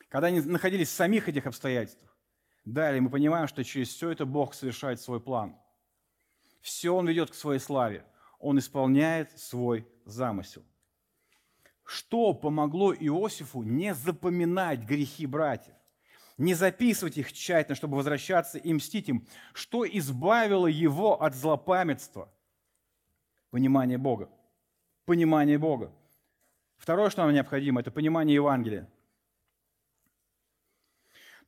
[0.10, 2.11] когда они находились в самих этих обстоятельствах.
[2.66, 5.56] Далее мы понимаем, что через все это Бог совершает свой план.
[6.62, 8.06] Все Он ведет к своей славе.
[8.40, 10.64] Он исполняет свой замысел.
[11.84, 15.76] Что помогло Иосифу не запоминать грехи братьев?
[16.42, 22.34] не записывать их тщательно, чтобы возвращаться и мстить им, что избавило его от злопамятства?
[23.52, 24.30] Понимание Бога.
[25.06, 25.94] Понимание Бога.
[26.78, 28.90] Второе, что нам необходимо, это понимание Евангелия.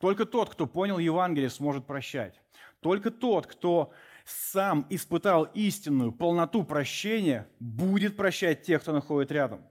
[0.04, 2.42] Только тот, кто понял Евангелие, сможет прощать.
[2.82, 3.94] Только тот, кто
[4.26, 9.66] сам испытал истинную полноту прощения, будет прощать тех, кто находит рядом.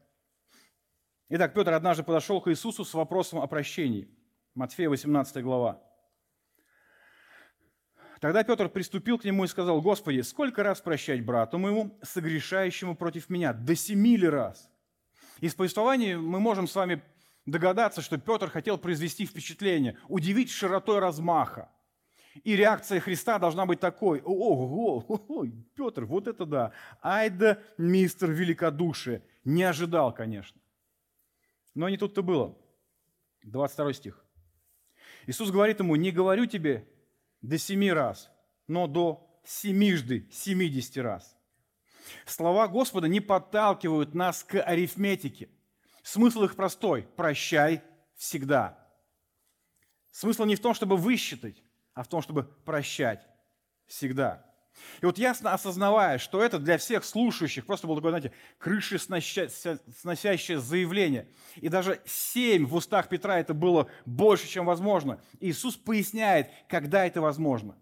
[1.29, 4.09] Итак, Петр однажды подошел к Иисусу с вопросом о прощении–
[4.55, 5.83] Матфея 18 глава.
[8.19, 13.29] Тогда Петр приступил к нему и сказал, «Господи, сколько раз прощать брату моему, согрешающему против
[13.29, 13.53] меня?
[13.53, 14.71] До семи ли раз?»
[15.43, 17.03] Из повествования мы можем с вами
[17.47, 21.71] догадаться, что Петр хотел произвести впечатление, удивить широтой размаха.
[22.45, 26.73] И реакция Христа должна быть такой, ого, ого, Петр, вот это да,
[27.03, 29.23] ай да мистер великодушие.
[29.45, 30.61] Не ожидал, конечно.
[31.75, 32.57] Но не тут-то было.
[33.43, 34.25] 22 стих.
[35.27, 36.89] Иисус говорит ему, не говорю тебе
[37.43, 38.31] до семи раз,
[38.67, 41.37] но до семижды, семидесяти раз.
[42.25, 45.49] Слова Господа не подталкивают нас к арифметике.
[46.03, 47.83] Смысл их простой– прощай
[48.17, 48.79] всегда.
[50.11, 51.63] Смысл не в том, чтобы высчитать,
[51.95, 53.27] а в том, чтобы прощать
[53.87, 54.45] всегда.
[55.01, 61.29] И вот ясно осознавая, что это для всех слушающих просто было такое, знаете, крышесносящее заявление.
[61.57, 65.21] И даже семь в устах Петра это было больше, чем возможно.
[65.41, 67.77] Иисус поясняет, когда это возможно.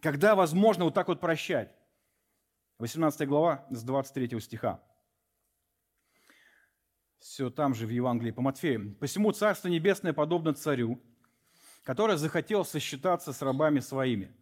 [0.00, 1.70] Когда возможно вот так вот прощать.
[2.78, 4.80] 18 глава с 23 стиха.
[7.20, 8.96] Все там же в Евангелии по Матфею.
[8.98, 11.00] «Посему Царство Небесное подобно царю,
[11.84, 14.34] который захотел сосчитаться с рабами своими»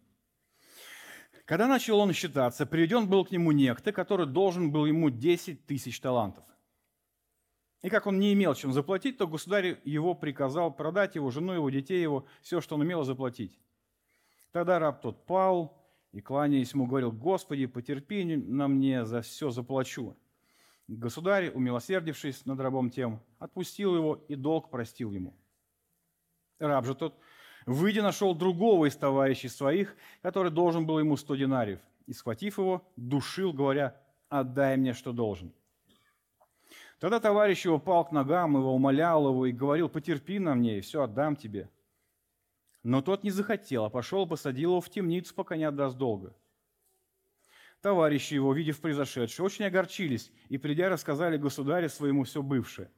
[1.45, 5.99] Когда начал он считаться, приведен был к нему некто, который должен был ему 10 тысяч
[5.99, 6.45] талантов.
[7.81, 11.69] И как он не имел чем заплатить, то государь его приказал продать его, жену его,
[11.71, 13.59] детей его, все, что он имел, заплатить.
[14.51, 20.15] Тогда раб тот пал и, кланяясь ему, говорил, «Господи, потерпи на мне, за все заплачу».
[20.89, 25.35] Государь, умилосердившись над рабом тем, отпустил его и долг простил ему.
[26.57, 27.15] Раб же тот,
[27.67, 31.79] Выйдя, нашел другого из товарищей своих, который должен был ему сто динариев.
[32.07, 35.53] И, схватив его, душил, говоря, «Отдай мне, что должен».
[36.99, 40.81] Тогда товарищ его пал к ногам, его умолял его и говорил, «Потерпи на мне, и
[40.81, 41.69] все отдам тебе».
[42.81, 46.35] Но тот не захотел, а пошел посадил его в темницу, пока не отдаст долга.
[47.81, 52.91] Товарищи его, видев произошедшее, очень огорчились и, придя, рассказали государю своему все бывшее.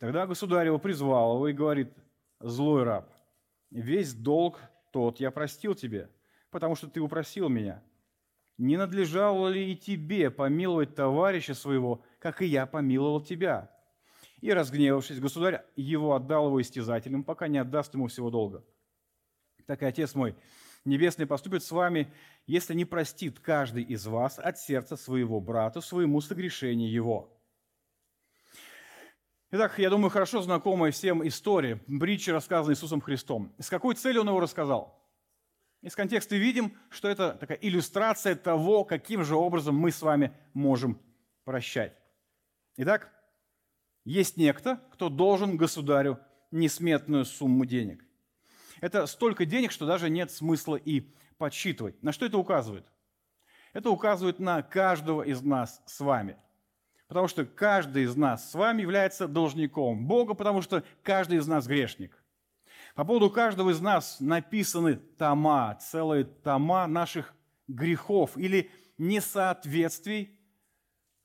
[0.00, 1.92] Тогда государь его призвал его и говорит,
[2.40, 3.12] «Злой раб,
[3.70, 4.60] Весь долг
[4.92, 6.10] тот я простил тебе,
[6.50, 7.82] потому что ты упросил меня.
[8.56, 13.70] Не надлежало ли и тебе помиловать товарища своего, как и я помиловал тебя?»
[14.40, 18.64] И, разгневавшись, государь его отдал его истязателям, пока не отдаст ему всего долга.
[19.66, 20.36] Так и Отец мой,
[20.84, 22.12] Небесный поступит с вами,
[22.46, 27.34] если не простит каждый из вас от сердца своего брата своему согрешение его.
[29.50, 33.54] Итак, я думаю, хорошо знакомая всем история, притчи, рассказанная Иисусом Христом.
[33.58, 34.98] С какой целью он его рассказал?
[35.80, 41.00] Из контекста видим, что это такая иллюстрация того, каким же образом мы с вами можем
[41.44, 41.96] прощать.
[42.76, 43.10] Итак,
[44.04, 46.18] есть некто, кто должен государю
[46.50, 48.04] несметную сумму денег.
[48.80, 51.00] Это столько денег, что даже нет смысла и
[51.38, 52.02] подсчитывать.
[52.02, 52.86] На что это указывает?
[53.72, 56.36] Это указывает на каждого из нас с вами–
[57.08, 61.66] Потому что каждый из нас с вами является должником Бога, потому что каждый из нас
[61.66, 62.22] грешник.
[62.94, 67.34] По поводу каждого из нас написаны тома, целые тома наших
[67.66, 70.38] грехов или несоответствий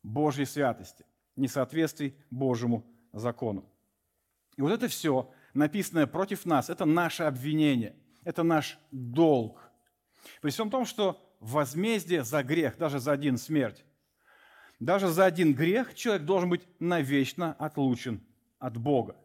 [0.04, 3.70] Божьей святости, несоответствий Божьему закону.
[4.56, 9.60] И вот это все, написанное против нас, это наше обвинение, это наш долг.
[10.42, 13.84] При всем том, что возмездие за грех, даже за один смерть,
[14.80, 18.22] даже за один грех человек должен быть навечно отлучен
[18.60, 19.16] от Бога.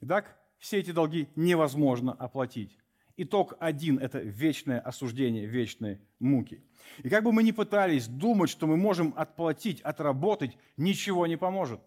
[0.00, 2.76] Итак, все эти долги невозможно оплатить.
[3.18, 6.62] Итог один– это вечное осуждение, вечные муки.
[7.02, 11.80] И как бы мы ни пытались думать, что мы можем отплатить, отработать, ничего не поможет.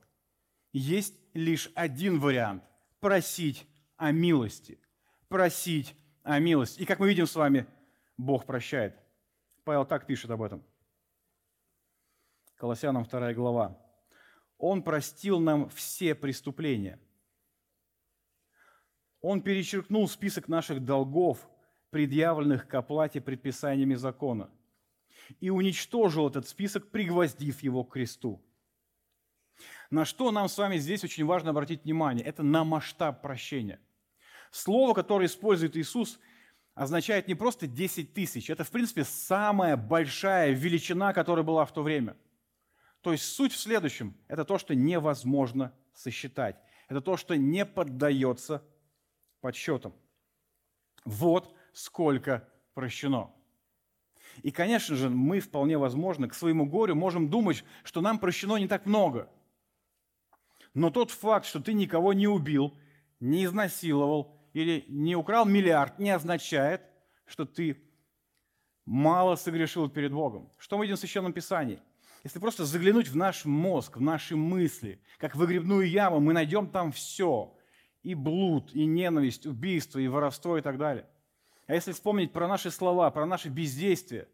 [0.74, 2.64] Есть лишь один вариант–
[3.00, 4.80] просить о милости.
[5.28, 6.82] Просить о милости.
[6.82, 7.66] И как мы видим с вами,
[8.18, 8.97] Бог прощает.
[9.64, 10.64] Павел так пишет об этом.
[12.56, 13.78] Колоссянам 2 глава.
[14.58, 17.00] Он простил нам все преступления.
[19.22, 21.50] Он перечеркнул список наших долгов,
[21.89, 24.50] предъявленных к оплате предписаниями закона,
[25.39, 28.41] и уничтожил этот список, пригвоздив его к кресту.
[29.90, 32.26] На что нам с вами здесь очень важно обратить внимание?
[32.26, 33.80] Это на масштаб прощения.
[34.52, 36.20] Слово, которое использует Иисус,
[36.76, 38.50] означает не просто 10 тысяч.
[38.50, 42.16] Это, в принципе, самая большая величина, которая была в то время.
[43.02, 44.16] То есть суть в следующем.
[44.28, 46.58] Это то, что невозможно сосчитать.
[46.88, 48.64] Это то, что не поддается
[49.42, 49.94] подсчетам.
[51.06, 53.32] Вот сколько прощено.
[54.44, 58.68] И, конечно же, мы вполне возможно к своему горю можем думать, что нам прощено не
[58.68, 59.30] так много.
[60.74, 62.74] Но тот факт, что ты никого не убил,
[63.20, 66.82] не изнасиловал или не украл миллиард, не означает,
[67.26, 67.82] что ты
[68.86, 70.51] мало согрешил перед Богом.
[70.57, 71.80] Что мы видим в Священном Писании?
[72.24, 76.67] Если просто заглянуть в наш мозг, в наши мысли, как в выгребную яму, мы найдем
[76.67, 77.55] там все.
[78.03, 81.05] И блуд, и ненависть, убийство, и воровство, и так далее.
[81.67, 84.28] А если вспомнить про наши слова, про наши бездействия,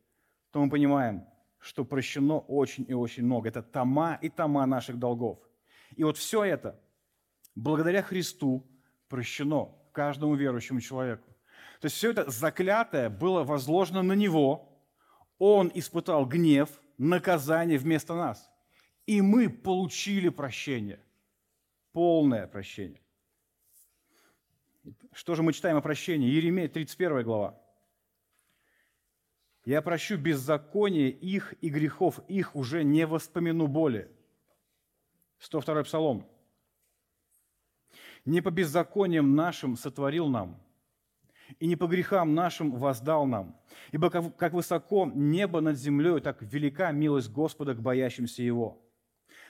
[0.51, 1.25] то мы понимаем,
[1.59, 3.49] что прощено очень и очень много.
[3.49, 5.39] Это тома и тома наших долгов.
[5.95, 6.79] И вот все это
[7.55, 8.67] благодаря Христу
[9.07, 11.35] прощено каждому верующему человеку.
[11.79, 14.71] То есть все это заклятое было возложено на Него.
[15.37, 18.49] Он испытал гнев, наказание вместо нас.
[19.05, 20.99] И мы получили прощение.
[21.91, 23.01] Полное прощение.
[25.13, 26.29] Что же мы читаем о прощении?
[26.29, 27.61] Еремей, 31 глава.
[29.63, 34.14] «Я прощу беззаконие их и грехов их уже не воспомяну более».
[35.39, 36.25] 102 Псалом.
[38.25, 40.59] «Не по беззакониям нашим сотворил нам,
[41.59, 43.59] и не по грехам нашим воздал нам.
[43.91, 48.81] Ибо как высоко небо над землей, так велика милость Господа к боящимся Его.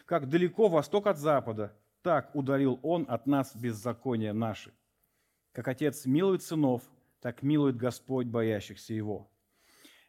[0.05, 4.73] Как далеко восток от запада, так удалил Он от нас беззакония наши.
[5.53, 6.83] Как Отец милует сынов,
[7.21, 9.31] так милует Господь боящихся Его».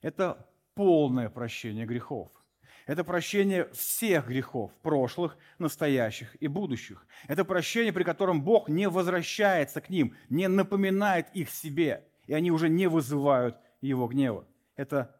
[0.02, 2.30] Это полное прощение грехов–
[2.86, 7.04] это прощение всех грехов, прошлых, настоящих и будущих.
[7.26, 12.52] Это прощение, при котором Бог не возвращается к ним, не напоминает их себе, и они
[12.52, 14.46] уже не вызывают Его гнева.
[14.76, 15.16] Это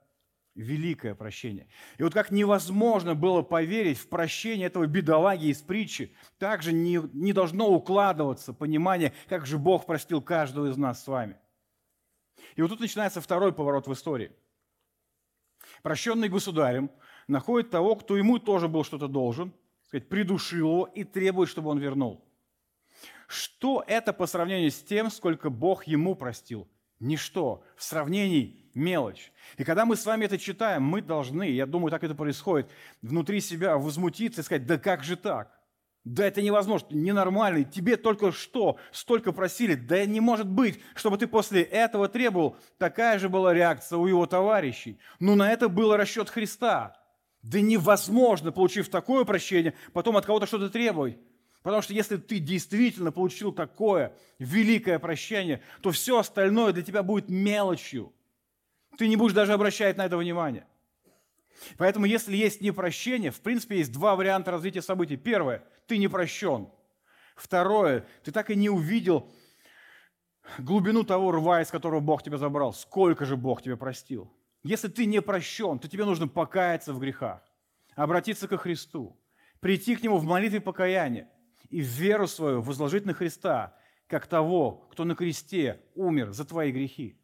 [0.54, 1.66] великое прощение.
[1.98, 7.32] И вот как невозможно было поверить в прощение этого бедолаги из притчи, также не, не
[7.32, 11.36] должно укладываться понимание, как же Бог простил каждого из нас с вами.
[12.54, 14.32] И вот тут начинается второй поворот в истории.
[15.82, 16.90] Прощенный государем,
[17.28, 19.52] находит того, кто ему тоже был что-то должен,
[19.86, 22.24] сказать, придушил его и требует, чтобы он вернул.
[23.28, 26.68] Что это по сравнению с тем, сколько Бог ему простил?
[27.00, 27.62] Ничто.
[27.76, 29.32] В сравнении мелочь.
[29.56, 32.70] И когда мы с вами это читаем, мы должны, я думаю, так это происходит,
[33.02, 35.56] внутри себя возмутиться и сказать, да как же так?
[36.04, 37.64] Да это невозможно, ненормальный.
[37.64, 39.74] Тебе только что столько просили.
[39.74, 42.56] Да не может быть, чтобы ты после этого требовал.
[42.78, 45.00] Такая же была реакция у его товарищей.
[45.18, 46.95] Но на это был расчет Христа.
[47.46, 51.16] Да невозможно, получив такое прощение, потом от кого-то что-то требовать.
[51.62, 57.28] Потому что если ты действительно получил такое великое прощение, то все остальное для тебя будет
[57.28, 58.12] мелочью.
[58.98, 60.66] Ты не будешь даже обращать на это внимание.
[61.78, 65.16] Поэтому если есть непрощение, в принципе, есть два варианта развития событий.
[65.16, 66.68] Первое– ты не прощен.
[67.36, 69.30] Второе– ты так и не увидел
[70.58, 72.72] глубину того рва, из которого Бог тебя забрал.
[72.72, 74.35] Сколько же Бог тебе простил.
[74.66, 77.40] Если ты не прощен, то тебе нужно покаяться в грехах,
[77.94, 79.16] обратиться ко Христу,
[79.60, 81.30] прийти к Нему в молитве покаяния
[81.70, 87.16] и веру свою возложить на Христа, как того, кто на кресте умер за твои грехи.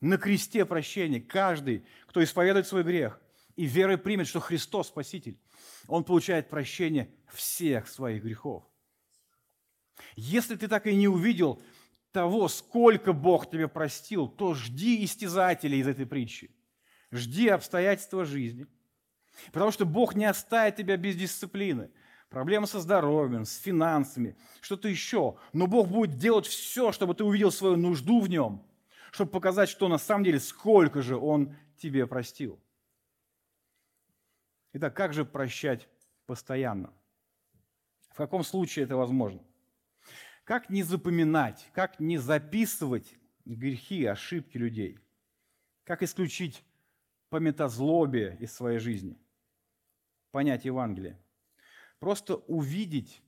[0.00, 3.20] На кресте прощения каждый, кто исповедует свой грех
[3.56, 5.40] и верой примет, что Христос Спаситель,
[5.88, 8.62] он получает прощение всех своих грехов.
[10.14, 11.60] Если ты так и не увидел
[12.12, 16.54] того, сколько Бог тебе простил, то жди истязателей из этой притчи.
[17.10, 18.66] Жди обстоятельства жизни.
[19.52, 21.90] Потому что Бог не оставит тебя без дисциплины.
[22.28, 25.38] Проблемы со здоровьем, с финансами, что-то еще.
[25.52, 28.66] Но Бог будет делать все, чтобы ты увидел свою нужду в нем,
[29.12, 32.60] чтобы показать, что на самом деле сколько же Он тебе простил.
[34.74, 35.88] Итак, как же прощать
[36.26, 36.92] постоянно?
[38.10, 39.40] В каком случае это возможно?
[40.44, 43.14] Как не запоминать, как не записывать
[43.46, 44.98] грехи, ошибки людей?
[45.84, 46.62] Как исключить
[47.30, 49.16] пометозлобие из своей жизни,
[50.30, 51.18] понять Евангелие.
[51.98, 53.22] Просто увидеть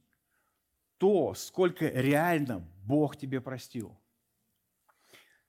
[0.99, 3.99] то, сколько реально Бог тебе простил.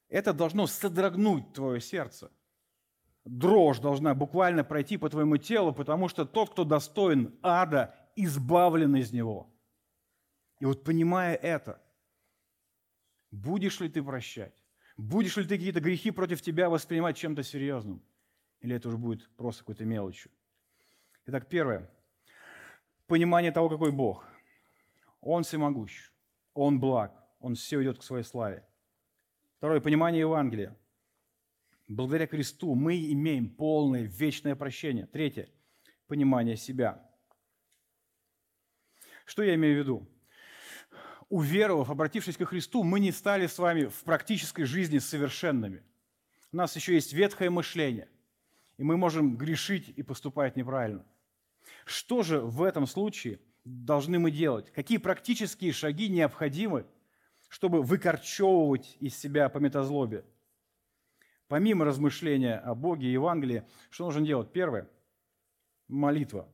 [0.09, 2.31] Это должно содрогнуть твое сердце.
[3.23, 9.11] Дрожь должна буквально пройти по твоему телу, потому что тот, кто достоин ада, избавлен из
[9.11, 9.49] него.
[10.59, 11.81] И вот понимая это,
[13.29, 14.63] будешь ли ты прощать?
[14.97, 18.03] Будешь ли ты какие-то грехи против тебя воспринимать чем-то серьезным?
[18.61, 20.31] Или это уже будет просто какой-то мелочью?
[21.25, 21.89] Итак, первое.
[23.07, 24.25] Понимание того, какой Бог.
[25.19, 26.11] Он всемогущ,
[26.53, 28.65] Он благ, Он все идет к своей славе.
[29.57, 29.81] Второе.
[29.81, 30.75] Понимание Евангелия.
[31.87, 35.05] Благодаря кресту мы имеем полное вечное прощение.
[35.05, 35.49] Третье.
[36.07, 37.07] Понимание себя.
[39.25, 40.07] Что я имею в виду?
[41.29, 45.83] Уверовав, обратившись ко Христу, мы не стали с вами в практической жизни совершенными.
[46.51, 48.09] У нас еще есть ветхое мышление,
[48.81, 51.05] и мы можем грешить и поступать неправильно.
[51.85, 54.71] Что же в этом случае должны мы делать?
[54.71, 56.87] Какие практические шаги необходимы,
[57.47, 60.25] чтобы выкорчевывать из себя пометозлобие?
[61.47, 64.51] Помимо размышления о Боге и Евангелии, что нужно делать?
[64.51, 64.89] Первое–
[65.87, 66.51] молитва.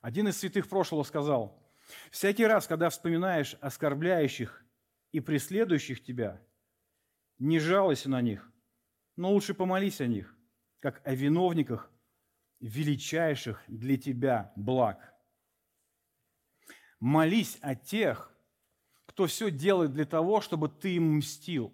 [0.00, 1.62] Один из святых прошлого сказал,
[2.10, 4.64] «Всякий раз, когда вспоминаешь оскорбляющих
[5.12, 6.40] и преследующих тебя,
[7.38, 8.50] не жалуйся на них,
[9.16, 10.37] но лучше помолись о них,
[10.80, 11.90] как о виновниках
[12.60, 15.14] величайших для тебя благ.
[17.00, 18.34] Молись о тех,
[19.06, 21.72] кто все делает для того, чтобы ты им мстил.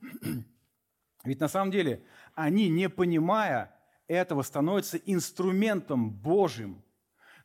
[1.24, 2.04] Ведь на самом деле
[2.34, 3.74] они, не понимая
[4.06, 6.82] этого, становятся инструментом Божьим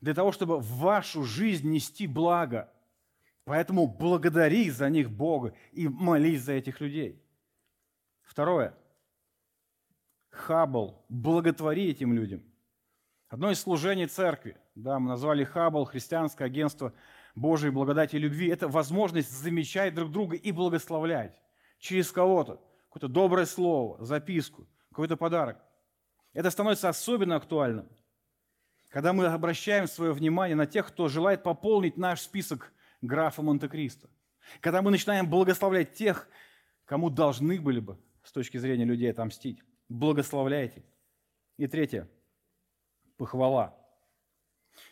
[0.02, 2.72] для того, чтобы в вашу жизнь нести благо.
[3.46, 7.24] Поэтому благодари за них Бога и молись за этих людей.
[8.22, 8.76] Второе.
[10.40, 11.06] Хаббл.
[11.10, 12.44] Благотвори этим людям.
[13.28, 16.94] Одно из служений церкви, да, мы назвали Хаббл, христианское агентство
[17.36, 21.40] Божьей благодати и любви, это возможность замечать друг друга и благословлять
[21.78, 25.60] через кого-то какое-то доброе слово, записку, какой-то подарок.
[26.34, 27.88] Это становится особенно актуальным,
[28.90, 34.10] когда мы обращаем свое внимание на тех, кто желает пополнить наш список графа Монте-Кристо.
[34.60, 36.28] Когда мы начинаем благословлять тех,
[36.86, 39.62] кому должны были бы с точки зрения людей отомстить.
[39.90, 40.84] Благословляйте.
[41.58, 42.08] И третье.
[43.18, 43.76] Похвала.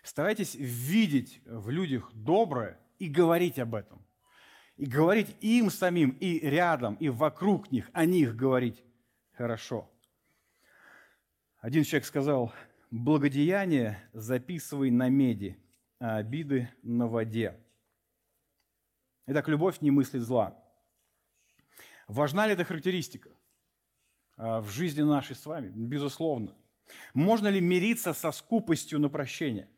[0.04, 4.08] Старайтесь видеть в людях доброе и говорить об этом
[4.78, 8.84] и говорить им самим, и рядом, и вокруг них, о них говорить
[9.34, 9.92] хорошо.
[11.60, 12.54] Один человек сказал,
[12.92, 15.58] благодеяние записывай на меди,
[16.00, 17.60] а обиды на воде.
[19.26, 20.56] Итак, любовь не мыслит зла.
[22.08, 23.32] Важна ли эта характеристика
[24.38, 25.70] в жизни нашей с вами?
[25.70, 26.56] Безусловно.
[27.14, 29.70] Можно ли мириться со скупостью на прощение?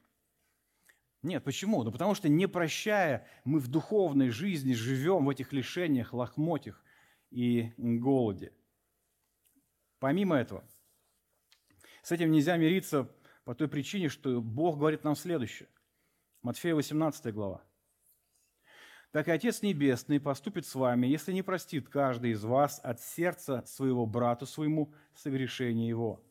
[1.22, 1.84] Нет, почему?
[1.84, 6.84] Ну потому что не прощая, мы в духовной жизни живем в этих лишениях, лохмотьях
[7.30, 8.54] и голоде.
[10.00, 10.64] Помимо этого,
[12.04, 13.10] с этим нельзя мириться
[13.44, 15.68] по той причине, что Бог говорит нам следующее.
[16.42, 17.62] Матфея 18 глава.
[19.12, 23.64] «Так и Отец Небесный поступит с вами, если не простит каждый из вас от сердца
[23.66, 26.24] своего брату своему согрешение его».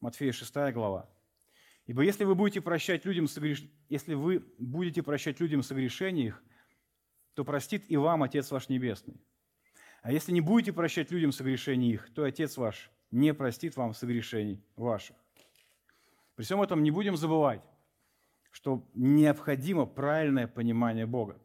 [0.00, 1.08] Матфея 6 глава.
[1.86, 3.64] Ибо если вы будете прощать людям, согреш...
[3.88, 6.42] если вы будете прощать людям согрешения их,
[7.34, 9.20] то простит и вам Отец ваш Небесный.
[10.02, 14.62] А если не будете прощать людям согрешения их, то Отец ваш не простит вам согрешений
[14.76, 15.16] ваших.
[16.34, 17.62] При всем этом не будем забывать,
[18.50, 21.40] что необходимо правильное понимание Бога.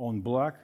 [0.00, 0.58] Он благ,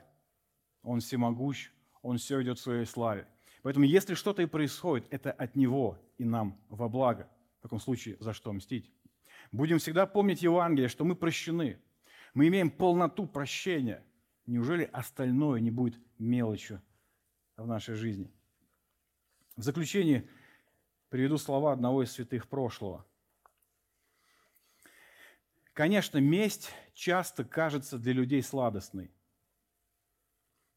[0.82, 1.70] Он всемогущ,
[2.00, 3.28] Он все идет в своей славе.
[3.62, 7.28] Поэтому если что-то и происходит, это от Него и нам во благо.
[7.58, 8.90] В таком случае за что мстить?
[9.52, 11.78] Будем всегда помнить Евангелие, что мы прощены.
[12.32, 14.02] Мы имеем полноту прощения.
[14.46, 16.80] Неужели остальное не будет мелочью
[17.58, 18.32] в нашей жизни?
[19.54, 20.26] В заключение
[21.10, 23.04] приведу слова одного из святых прошлого.
[25.74, 29.10] Конечно, месть часто кажется для людей сладостной,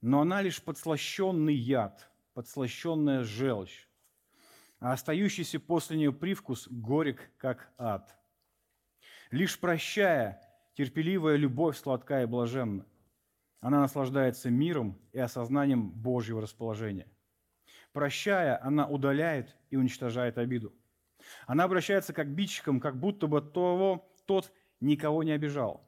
[0.02, 3.88] но она лишь подслащенный яд, подслащенная желчь,
[4.80, 8.16] а остающийся после нее привкус горек, как ад–
[9.32, 10.42] Лишь прощая,
[10.74, 12.86] терпеливая любовь сладка и блаженна.
[13.60, 17.08] Она наслаждается миром и осознанием Божьего расположения.
[17.94, 20.74] Прощая, она удаляет и уничтожает обиду.
[21.46, 25.88] Она обращается как бичиком, как будто бы того, тот никого не обижал.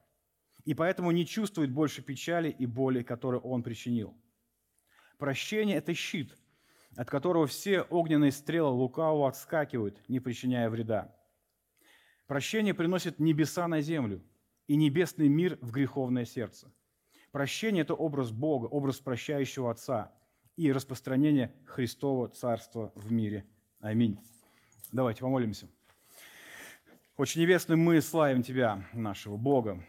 [0.65, 4.15] И поэтому не чувствует больше печали и боли, которые он причинил.
[5.17, 6.35] Прощение– это щит,
[6.95, 11.15] от которого все огненные стрелы лукавого отскакивают, не причиняя вреда.
[12.27, 14.23] Прощение приносит небеса на землю
[14.67, 16.71] и небесный мир в греховное сердце.
[17.31, 20.11] Прощение– это образ Бога, образ прощающего Отца
[20.57, 23.45] и распространение Христова Царства в мире.
[23.79, 24.19] Аминь.
[24.91, 25.69] Давайте помолимся.
[27.17, 29.83] Очень небесный мы славим Тебя, нашего Бога,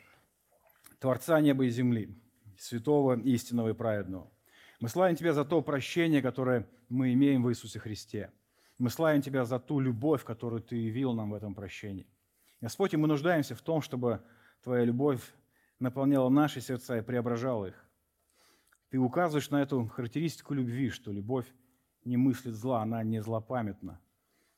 [1.02, 2.16] Творца неба и земли,
[2.56, 4.30] святого, истинного и праведного.
[4.78, 8.30] Мы славим Тебя за то прощение, которое мы имеем в Иисусе Христе.
[8.78, 12.06] Мы славим Тебя за ту любовь, которую Ты явил нам в этом прощении.
[12.60, 14.22] Господь, и мы нуждаемся в том, чтобы
[14.62, 15.20] Твоя любовь
[15.80, 17.84] наполняла наши сердца и преображала их.
[18.90, 21.52] Ты указываешь на эту характеристику любви, что любовь
[22.04, 24.00] не мыслит зла, она не злопамятна.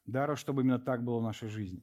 [0.04, 1.82] Дару, чтобы именно так было в нашей жизни.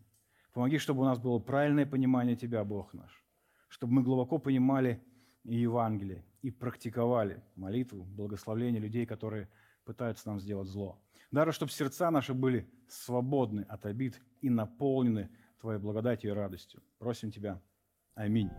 [0.54, 3.26] Помоги, чтобы у нас было правильное понимание Тебя, Бог наш.
[3.72, 5.02] Чтобы мы глубоко понимали
[5.46, 9.50] и Евангелие, и практиковали молитву, благословление людей, которые
[9.86, 11.02] пытаются нам сделать зло.
[11.32, 15.30] Дару, чтобы сердца наши были свободны от обид и наполнены
[15.62, 16.84] Твоей благодатью и радостью.
[17.00, 17.62] Просим Тебя.
[18.14, 18.50] Аминь.